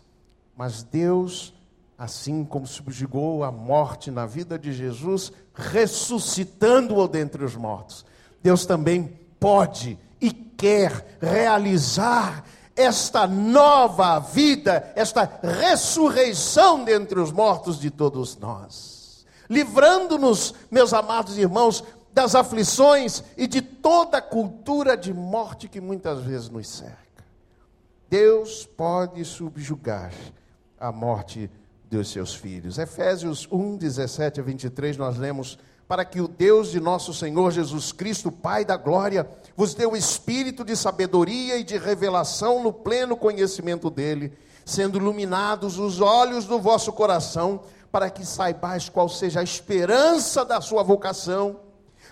Mas 0.57 0.81
Deus, 0.81 1.53
assim 1.99 2.43
como 2.43 2.65
subjugou 2.65 3.43
a 3.43 3.51
morte 3.51 4.09
na 4.09 4.25
vida 4.25 4.57
de 4.57 4.73
Jesus, 4.73 5.31
ressuscitando-o 5.53 7.07
dentre 7.07 7.43
os 7.43 7.55
mortos, 7.55 8.03
Deus 8.41 8.65
também 8.65 9.19
pode 9.39 9.99
e 10.19 10.31
quer 10.31 11.19
realizar 11.21 12.43
esta 12.75 13.27
nova 13.27 14.19
vida, 14.19 14.91
esta 14.95 15.29
ressurreição 15.41 16.83
dentre 16.83 17.19
os 17.19 17.31
mortos 17.31 17.79
de 17.79 17.89
todos 17.89 18.37
nós, 18.37 19.25
livrando-nos, 19.49 20.53
meus 20.69 20.93
amados 20.93 21.37
irmãos, 21.37 21.83
das 22.13 22.35
aflições 22.35 23.23
e 23.37 23.47
de 23.47 23.61
toda 23.61 24.17
a 24.17 24.21
cultura 24.21 24.97
de 24.97 25.13
morte 25.13 25.67
que 25.67 25.79
muitas 25.79 26.21
vezes 26.21 26.49
nos 26.49 26.67
cerca. 26.67 26.99
Deus 28.09 28.65
pode 28.65 29.23
subjugar 29.23 30.11
a 30.77 30.91
morte 30.91 31.49
dos 31.89 32.09
seus 32.09 32.35
filhos. 32.35 32.77
Efésios 32.77 33.47
1, 33.51 33.77
17 33.77 34.39
a 34.39 34.43
23, 34.43 34.97
nós 34.97 35.17
lemos 35.17 35.57
para 35.91 36.05
que 36.05 36.21
o 36.21 36.27
Deus 36.29 36.71
de 36.71 36.79
nosso 36.79 37.13
Senhor 37.13 37.51
Jesus 37.51 37.91
Cristo, 37.91 38.31
Pai 38.31 38.63
da 38.63 38.77
glória, 38.77 39.29
vos 39.57 39.73
dê 39.73 39.85
o 39.85 39.93
espírito 39.93 40.63
de 40.63 40.73
sabedoria 40.73 41.57
e 41.57 41.65
de 41.65 41.77
revelação 41.77 42.63
no 42.63 42.71
pleno 42.71 43.17
conhecimento 43.17 43.89
dele, 43.89 44.31
sendo 44.63 44.97
iluminados 44.97 45.77
os 45.77 45.99
olhos 45.99 46.45
do 46.45 46.61
vosso 46.61 46.93
coração, 46.93 47.59
para 47.91 48.09
que 48.09 48.25
saibais 48.25 48.87
qual 48.87 49.09
seja 49.09 49.41
a 49.41 49.43
esperança 49.43 50.45
da 50.45 50.61
sua 50.61 50.81
vocação, 50.81 51.59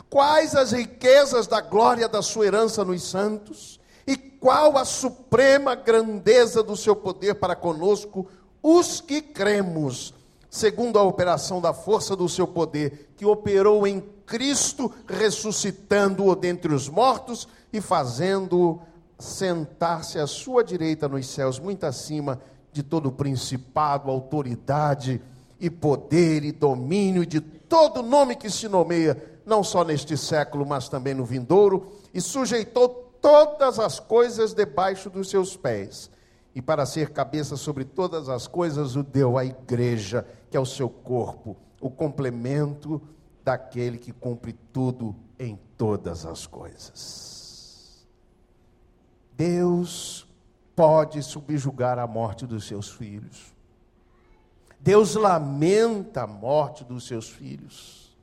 quais 0.09 0.57
as 0.57 0.73
riquezas 0.73 1.47
da 1.47 1.61
glória 1.61 2.09
da 2.09 2.21
sua 2.21 2.47
herança 2.47 2.83
nos 2.83 3.01
santos, 3.03 3.79
e 4.05 4.17
qual 4.17 4.77
a 4.77 4.83
suprema 4.83 5.73
grandeza 5.73 6.61
do 6.61 6.75
seu 6.75 6.97
poder 6.97 7.35
para 7.35 7.55
conosco, 7.55 8.27
os 8.61 8.99
que 8.99 9.21
cremos 9.21 10.13
segundo 10.49 10.97
a 10.97 11.03
operação 11.03 11.61
da 11.61 11.73
força 11.73 12.15
do 12.15 12.27
seu 12.27 12.47
poder, 12.47 13.11
que 13.15 13.25
operou 13.25 13.85
em 13.85 14.01
Cristo, 14.25 14.91
ressuscitando-o 15.07 16.35
dentre 16.35 16.73
os 16.73 16.89
mortos 16.89 17.47
e 17.71 17.79
fazendo-o 17.79 18.79
sentar-se 19.17 20.17
à 20.17 20.25
sua 20.25 20.63
direita 20.63 21.07
nos 21.07 21.27
céus, 21.27 21.59
muito 21.59 21.85
acima 21.85 22.41
de 22.71 22.81
todo 22.81 23.11
principado, 23.11 24.09
autoridade 24.09 25.21
e 25.59 25.69
poder 25.69 26.43
e 26.43 26.51
domínio 26.51 27.25
de 27.25 27.41
todo 27.41 28.01
nome 28.01 28.35
que 28.35 28.49
se 28.49 28.67
nomeia, 28.67 29.21
não 29.45 29.63
só 29.63 29.83
neste 29.83 30.15
século, 30.17 30.65
mas 30.65 30.87
também 30.87 31.13
no 31.13 31.25
vindouro, 31.25 31.91
e 32.13 32.21
sujeitou 32.21 33.09
todas 33.21 33.77
as 33.77 33.99
coisas 33.99 34.53
debaixo 34.53 35.09
dos 35.09 35.29
seus 35.29 35.57
pés. 35.57 36.09
E 36.53 36.61
para 36.61 36.85
ser 36.85 37.11
cabeça 37.11 37.55
sobre 37.55 37.85
todas 37.85 38.27
as 38.27 38.47
coisas, 38.47 38.95
o 38.95 39.03
deu 39.03 39.37
à 39.37 39.45
igreja, 39.45 40.25
que 40.49 40.57
é 40.57 40.59
o 40.59 40.65
seu 40.65 40.89
corpo, 40.89 41.55
o 41.79 41.89
complemento 41.89 43.01
daquele 43.43 43.97
que 43.97 44.11
cumpre 44.11 44.53
tudo 44.73 45.15
em 45.37 45.57
todas 45.77 46.25
as 46.25 46.45
coisas. 46.45 48.05
Deus 49.35 50.27
pode 50.75 51.21
subjugar 51.23 51.97
a 51.99 52.07
morte 52.07 52.45
dos 52.45 52.65
seus 52.65 52.89
filhos. 52.89 53.53
Deus 54.79 55.15
lamenta 55.15 56.23
a 56.23 56.27
morte 56.27 56.83
dos 56.83 57.05
seus 57.05 57.29
filhos. 57.29 58.17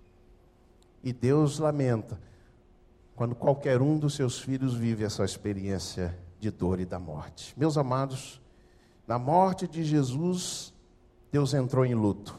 E 1.03 1.13
Deus 1.13 1.59
lamenta 1.59 2.19
quando 3.15 3.35
qualquer 3.35 3.81
um 3.81 3.99
dos 3.99 4.15
seus 4.15 4.39
filhos 4.39 4.75
vive 4.75 5.05
essa 5.05 5.25
experiência 5.25 6.17
de 6.39 6.51
dor 6.51 6.81
e 6.81 6.85
da 6.85 6.99
morte. 6.99 7.55
Meus 7.57 7.77
amados, 7.77 8.41
na 9.07 9.19
morte 9.19 9.67
de 9.67 9.85
Jesus, 9.85 10.73
Deus 11.31 11.55
entrou 11.55 11.85
em 11.85 11.95
luto. 11.95 12.39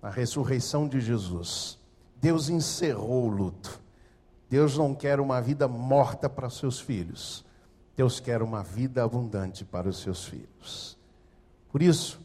Na 0.00 0.10
ressurreição 0.10 0.86
de 0.86 1.00
Jesus, 1.00 1.78
Deus 2.20 2.48
encerrou 2.48 3.24
o 3.24 3.28
luto. 3.28 3.80
Deus 4.48 4.76
não 4.76 4.94
quer 4.94 5.20
uma 5.20 5.40
vida 5.40 5.66
morta 5.66 6.28
para 6.28 6.50
seus 6.50 6.78
filhos. 6.78 7.44
Deus 7.96 8.20
quer 8.20 8.42
uma 8.42 8.62
vida 8.62 9.02
abundante 9.02 9.64
para 9.64 9.88
os 9.88 9.98
seus 10.00 10.24
filhos. 10.24 10.98
Por 11.70 11.82
isso, 11.82 12.20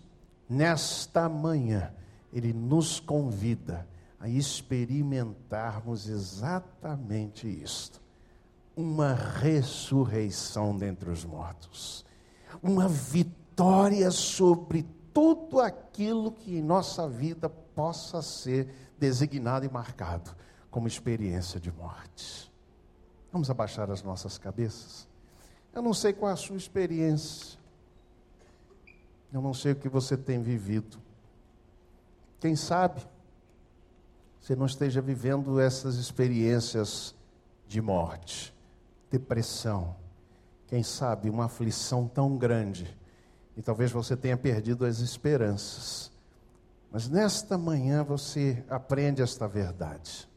nesta 0.49 1.29
manhã, 1.29 1.93
Ele 2.33 2.53
nos 2.53 2.99
convida 2.99 3.87
a 4.19 4.27
experimentarmos 4.27 6.07
exatamente 6.07 7.47
isto: 7.47 8.01
uma 8.79 9.13
ressurreição 9.13 10.77
dentre 10.77 11.09
os 11.09 11.25
mortos, 11.25 12.05
uma 12.63 12.87
vitória 12.87 14.09
sobre 14.09 14.87
tudo 15.13 15.59
aquilo 15.59 16.31
que 16.31 16.57
em 16.57 16.61
nossa 16.61 17.05
vida 17.09 17.49
possa 17.49 18.21
ser 18.21 18.73
designado 18.97 19.65
e 19.65 19.69
marcado 19.69 20.33
como 20.71 20.87
experiência 20.87 21.59
de 21.59 21.69
morte. 21.73 22.49
Vamos 23.33 23.49
abaixar 23.49 23.91
as 23.91 24.01
nossas 24.01 24.37
cabeças. 24.37 25.05
Eu 25.73 25.81
não 25.81 25.93
sei 25.93 26.13
qual 26.13 26.31
é 26.31 26.33
a 26.33 26.37
sua 26.37 26.55
experiência. 26.55 27.59
Eu 29.33 29.41
não 29.41 29.53
sei 29.53 29.73
o 29.73 29.75
que 29.75 29.89
você 29.89 30.15
tem 30.15 30.41
vivido. 30.41 30.97
Quem 32.39 32.55
sabe 32.55 33.05
você 34.39 34.55
não 34.55 34.65
esteja 34.65 35.01
vivendo 35.01 35.59
essas 35.59 35.95
experiências 35.95 37.13
de 37.67 37.81
morte, 37.81 38.53
depressão, 39.09 39.95
quem 40.67 40.83
sabe 40.83 41.29
uma 41.29 41.45
aflição 41.45 42.07
tão 42.07 42.37
grande, 42.37 42.97
e 43.57 43.61
talvez 43.61 43.91
você 43.91 44.15
tenha 44.15 44.37
perdido 44.37 44.85
as 44.85 44.99
esperanças. 44.99 46.11
Mas 46.91 47.09
nesta 47.09 47.57
manhã 47.57 48.03
você 48.03 48.63
aprende 48.69 49.21
esta 49.21 49.47
verdade. 49.47 50.29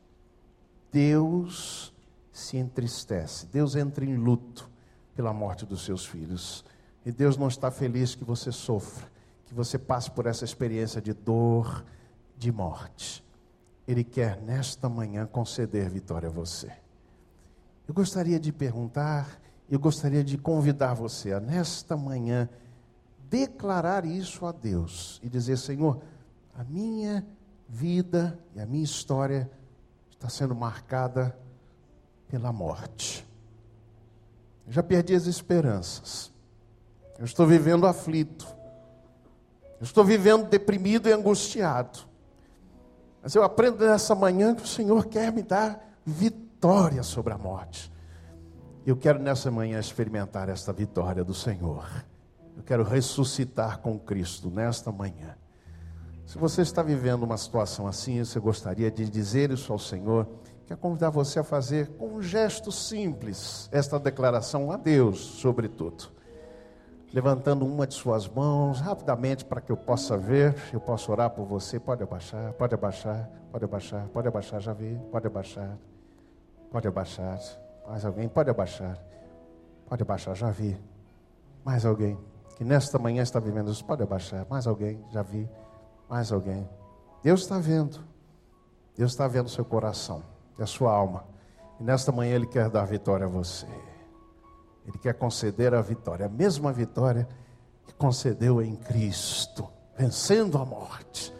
Deus 0.90 1.94
se 2.32 2.56
entristece, 2.56 3.46
Deus 3.46 3.76
entra 3.76 4.04
em 4.04 4.16
luto 4.16 4.68
pela 5.14 5.32
morte 5.32 5.64
dos 5.64 5.84
seus 5.84 6.04
filhos. 6.04 6.64
E 7.04 7.12
Deus 7.12 7.36
não 7.36 7.48
está 7.48 7.70
feliz 7.70 8.14
que 8.14 8.24
você 8.24 8.52
sofra, 8.52 9.10
que 9.46 9.54
você 9.54 9.78
passe 9.78 10.10
por 10.10 10.26
essa 10.26 10.44
experiência 10.44 11.00
de 11.00 11.12
dor, 11.12 11.84
de 12.36 12.50
morte. 12.52 13.24
Ele 13.86 14.04
quer 14.04 14.40
nesta 14.40 14.88
manhã 14.88 15.26
conceder 15.26 15.88
vitória 15.90 16.28
a 16.28 16.32
você. 16.32 16.81
Eu 17.92 17.94
gostaria 17.94 18.40
de 18.40 18.50
perguntar, 18.50 19.38
eu 19.70 19.78
gostaria 19.78 20.24
de 20.24 20.38
convidar 20.38 20.94
você 20.94 21.34
a 21.34 21.38
nesta 21.38 21.94
manhã 21.94 22.48
declarar 23.28 24.06
isso 24.06 24.46
a 24.46 24.50
Deus 24.50 25.20
e 25.22 25.28
dizer: 25.28 25.58
Senhor, 25.58 26.00
a 26.54 26.64
minha 26.64 27.22
vida 27.68 28.38
e 28.54 28.60
a 28.62 28.64
minha 28.64 28.82
história 28.82 29.50
está 30.10 30.26
sendo 30.30 30.54
marcada 30.54 31.38
pela 32.28 32.50
morte. 32.50 33.28
Eu 34.66 34.72
já 34.72 34.82
perdi 34.82 35.14
as 35.14 35.26
esperanças. 35.26 36.32
Eu 37.18 37.26
estou 37.26 37.46
vivendo 37.46 37.86
aflito. 37.86 38.46
Eu 39.78 39.84
estou 39.84 40.02
vivendo 40.02 40.48
deprimido 40.48 41.10
e 41.10 41.12
angustiado. 41.12 41.98
Mas 43.22 43.34
eu 43.34 43.42
aprendo 43.42 43.84
nessa 43.84 44.14
manhã 44.14 44.54
que 44.54 44.62
o 44.62 44.66
Senhor 44.66 45.04
quer 45.08 45.30
me 45.30 45.42
dar 45.42 45.94
vitória 46.06 46.41
sobre 47.02 47.32
a 47.32 47.38
morte. 47.38 47.92
Eu 48.86 48.96
quero 48.96 49.18
nessa 49.18 49.50
manhã 49.50 49.80
experimentar 49.80 50.48
esta 50.48 50.72
vitória 50.72 51.24
do 51.24 51.34
Senhor. 51.34 51.84
Eu 52.56 52.62
quero 52.62 52.84
ressuscitar 52.84 53.80
com 53.80 53.98
Cristo 53.98 54.48
nesta 54.48 54.92
manhã. 54.92 55.36
Se 56.24 56.38
você 56.38 56.62
está 56.62 56.80
vivendo 56.80 57.24
uma 57.24 57.36
situação 57.36 57.88
assim, 57.88 58.24
você 58.24 58.38
gostaria 58.38 58.92
de 58.92 59.08
dizer 59.08 59.50
isso 59.50 59.72
ao 59.72 59.78
Senhor, 59.78 60.28
quero 60.64 60.78
convidar 60.78 61.10
você 61.10 61.40
a 61.40 61.44
fazer 61.44 61.88
com 61.96 62.14
um 62.14 62.22
gesto 62.22 62.70
simples 62.70 63.68
esta 63.72 63.98
declaração 63.98 64.70
a 64.70 64.76
Deus, 64.76 65.18
sobretudo. 65.18 66.12
Levantando 67.12 67.66
uma 67.66 67.88
de 67.88 67.94
suas 67.94 68.28
mãos 68.28 68.80
rapidamente 68.80 69.44
para 69.44 69.60
que 69.60 69.72
eu 69.72 69.76
possa 69.76 70.16
ver, 70.16 70.54
eu 70.72 70.80
posso 70.80 71.10
orar 71.10 71.30
por 71.30 71.44
você. 71.44 71.80
Pode 71.80 72.04
abaixar, 72.04 72.52
pode 72.52 72.72
abaixar, 72.72 73.28
pode 73.50 73.64
abaixar, 73.64 74.08
pode 74.08 74.28
abaixar, 74.28 74.60
já 74.60 74.72
vi, 74.72 74.98
pode 75.10 75.26
abaixar, 75.26 75.76
pode 76.72 76.88
abaixar. 76.88 77.38
Mais 77.86 78.04
alguém? 78.04 78.28
Pode 78.28 78.50
abaixar, 78.50 78.98
pode 79.86 80.02
abaixar, 80.02 80.34
já 80.34 80.50
vi. 80.50 80.76
Mais 81.62 81.84
alguém 81.84 82.18
que 82.56 82.64
nesta 82.64 82.98
manhã 82.98 83.22
está 83.22 83.38
vivendo 83.38 83.70
isso, 83.70 83.84
pode 83.84 84.02
abaixar. 84.02 84.46
Mais 84.48 84.66
alguém? 84.66 85.04
Já 85.12 85.22
vi. 85.22 85.48
Mais 86.08 86.32
alguém? 86.32 86.68
Deus 87.22 87.42
está 87.42 87.58
vendo. 87.58 88.00
Deus 88.96 89.12
está 89.12 89.28
vendo 89.28 89.46
o 89.46 89.50
seu 89.50 89.64
coração 89.64 90.22
e 90.58 90.62
a 90.62 90.66
sua 90.66 90.92
alma. 90.92 91.24
E 91.78 91.84
nesta 91.84 92.10
manhã 92.10 92.34
Ele 92.34 92.46
quer 92.46 92.68
dar 92.70 92.84
vitória 92.84 93.26
a 93.26 93.28
você. 93.28 93.66
Ele 94.86 94.98
quer 94.98 95.14
conceder 95.14 95.74
a 95.74 95.80
vitória, 95.80 96.26
a 96.26 96.28
mesma 96.28 96.72
vitória 96.72 97.28
que 97.86 97.94
concedeu 97.94 98.60
em 98.60 98.74
Cristo, 98.74 99.68
vencendo 99.96 100.58
a 100.58 100.64
morte, 100.64 101.32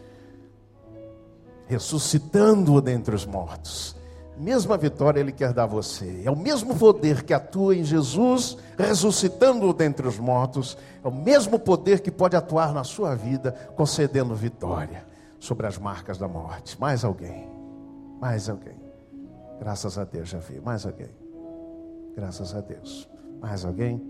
ressuscitando-o 1.67 2.81
dentre 2.81 3.13
os 3.13 3.25
mortos. 3.25 4.02
Mesma 4.37 4.77
vitória 4.77 5.19
Ele 5.19 5.31
quer 5.31 5.53
dar 5.53 5.63
a 5.63 5.67
você. 5.67 6.23
É 6.25 6.31
o 6.31 6.35
mesmo 6.35 6.75
poder 6.75 7.23
que 7.23 7.33
atua 7.33 7.75
em 7.75 7.83
Jesus, 7.83 8.57
ressuscitando-o 8.77 9.73
dentre 9.73 10.07
os 10.07 10.17
mortos. 10.17 10.77
É 11.03 11.07
o 11.07 11.11
mesmo 11.11 11.59
poder 11.59 11.99
que 11.99 12.09
pode 12.09 12.35
atuar 12.35 12.73
na 12.73 12.83
sua 12.83 13.15
vida, 13.15 13.51
concedendo 13.75 14.33
vitória 14.35 15.05
sobre 15.39 15.67
as 15.67 15.77
marcas 15.77 16.17
da 16.17 16.27
morte. 16.27 16.79
Mais 16.79 17.03
alguém? 17.03 17.47
Mais 18.19 18.49
alguém? 18.49 18.81
Graças 19.59 19.97
a 19.97 20.03
Deus, 20.03 20.29
já 20.29 20.39
vi. 20.39 20.59
Mais 20.59 20.85
alguém? 20.85 21.09
Graças 22.15 22.55
a 22.55 22.61
Deus. 22.61 23.07
Mais 23.39 23.63
alguém? 23.63 24.01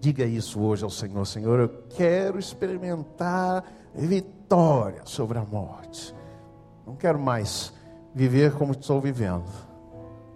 Diga 0.00 0.24
isso 0.24 0.60
hoje 0.60 0.84
ao 0.84 0.90
Senhor: 0.90 1.24
Senhor, 1.26 1.58
eu 1.58 1.68
quero 1.90 2.38
experimentar 2.38 3.64
vitória 3.94 5.02
sobre 5.04 5.38
a 5.38 5.44
morte. 5.44 6.14
Não 6.86 6.94
quero 6.94 7.18
mais 7.18 7.72
viver 8.16 8.54
como 8.54 8.72
estou 8.72 8.98
vivendo. 8.98 9.44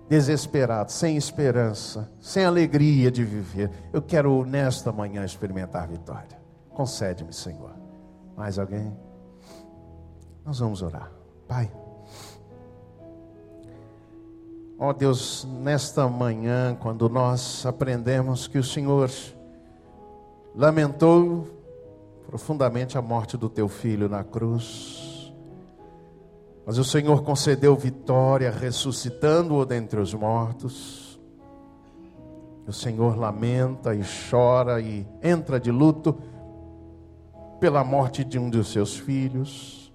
Desesperado, 0.07 0.93
sem 0.93 1.16
esperança, 1.16 2.12
sem 2.21 2.45
alegria 2.45 3.11
de 3.11 3.25
viver. 3.25 3.71
Eu 3.90 4.03
quero 4.03 4.45
nesta 4.45 4.93
manhã 4.93 5.25
experimentar 5.25 5.88
vitória. 5.88 6.38
Concede-me, 6.69 7.33
Senhor. 7.33 7.73
Mais 8.37 8.59
alguém? 8.59 8.95
Nós 10.45 10.59
vamos 10.59 10.83
orar. 10.83 11.11
Pai. 11.49 11.73
Ó 14.79 14.90
oh 14.90 14.93
Deus, 14.93 15.47
nesta 15.62 16.07
manhã, 16.07 16.77
quando 16.79 17.09
nós 17.09 17.64
aprendemos 17.64 18.47
que 18.47 18.59
o 18.59 18.64
Senhor 18.64 19.11
lamentou 20.55 21.47
profundamente 22.27 22.99
a 22.99 23.03
morte 23.03 23.37
do 23.38 23.49
teu 23.49 23.69
filho 23.69 24.09
na 24.09 24.25
cruz, 24.25 25.10
mas 26.70 26.78
o 26.78 26.85
Senhor 26.85 27.24
concedeu 27.24 27.74
vitória, 27.74 28.48
ressuscitando-o 28.48 29.66
dentre 29.66 29.98
os 29.98 30.14
mortos. 30.14 31.20
O 32.64 32.72
Senhor 32.72 33.18
lamenta 33.18 33.92
e 33.92 34.02
chora 34.30 34.80
e 34.80 35.04
entra 35.20 35.59
de 35.59 35.72
luto 35.72 36.16
pela 37.59 37.83
morte 37.83 38.22
de 38.22 38.38
um 38.38 38.48
dos 38.48 38.70
seus 38.70 38.96
filhos. 38.96 39.92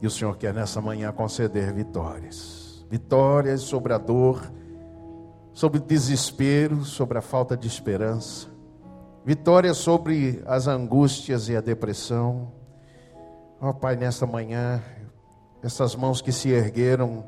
E 0.00 0.06
o 0.06 0.10
Senhor 0.10 0.36
quer 0.36 0.54
nessa 0.54 0.80
manhã 0.80 1.10
conceder 1.10 1.72
vitórias 1.72 2.86
vitórias 2.88 3.62
sobre 3.62 3.92
a 3.92 3.98
dor, 3.98 4.40
sobre 5.52 5.80
o 5.80 5.82
desespero, 5.82 6.84
sobre 6.84 7.18
a 7.18 7.20
falta 7.20 7.56
de 7.56 7.66
esperança, 7.66 8.46
vitórias 9.24 9.78
sobre 9.78 10.40
as 10.46 10.68
angústias 10.68 11.48
e 11.48 11.56
a 11.56 11.60
depressão. 11.60 12.52
Ó 13.60 13.70
oh, 13.70 13.74
Pai, 13.74 13.96
nesta 13.96 14.26
manhã, 14.26 14.80
essas 15.62 15.94
mãos 15.94 16.20
que 16.20 16.32
se 16.32 16.48
ergueram 16.48 17.24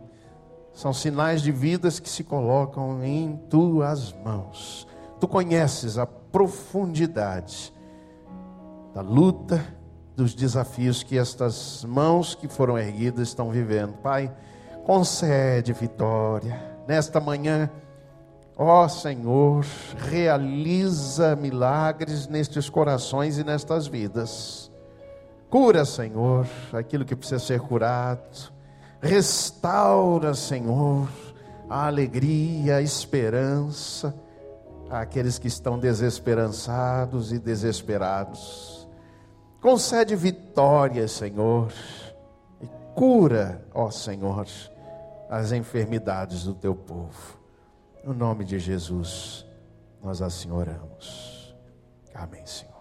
são 0.73 0.92
sinais 0.92 1.40
de 1.40 1.53
vidas 1.53 2.01
que 2.01 2.09
se 2.09 2.25
colocam 2.25 3.03
em 3.05 3.37
tuas 3.49 4.12
mãos. 4.25 4.87
Tu 5.20 5.29
conheces 5.29 5.97
a 5.97 6.05
profundidade 6.05 7.73
da 8.92 9.01
luta, 9.01 9.64
dos 10.16 10.35
desafios 10.35 11.03
que 11.03 11.18
estas 11.18 11.85
mãos 11.85 12.35
que 12.35 12.49
foram 12.49 12.79
erguidas 12.79 13.29
estão 13.29 13.51
vivendo. 13.51 13.94
Pai, 13.94 14.33
concede 14.85 15.73
vitória 15.73 16.61
nesta 16.87 17.20
manhã. 17.20 17.70
Ó 18.57 18.87
Senhor, 18.87 19.64
realiza 20.11 21.35
milagres 21.35 22.29
nestes 22.29 22.68
corações 22.68 23.38
e 23.38 23.44
nestas 23.44 23.87
vidas. 23.87 24.70
Cura, 25.54 25.84
Senhor, 25.84 26.48
aquilo 26.72 27.04
que 27.04 27.14
precisa 27.14 27.38
ser 27.38 27.60
curado. 27.60 28.52
Restaura, 29.00 30.34
Senhor, 30.34 31.08
a 31.70 31.86
alegria, 31.86 32.78
a 32.78 32.82
esperança 32.82 34.12
àqueles 34.90 35.38
que 35.38 35.46
estão 35.46 35.78
desesperançados 35.78 37.30
e 37.32 37.38
desesperados. 37.38 38.88
Concede 39.60 40.16
vitória, 40.16 41.06
Senhor, 41.06 41.72
e 42.60 42.66
cura, 42.96 43.64
ó 43.72 43.92
Senhor, 43.92 44.48
as 45.30 45.52
enfermidades 45.52 46.42
do 46.42 46.54
teu 46.54 46.74
povo. 46.74 47.38
No 48.02 48.12
nome 48.12 48.44
de 48.44 48.58
Jesus, 48.58 49.46
nós 50.02 50.20
assim 50.20 50.50
oramos. 50.50 51.54
Amém, 52.12 52.44
Senhor. 52.44 52.73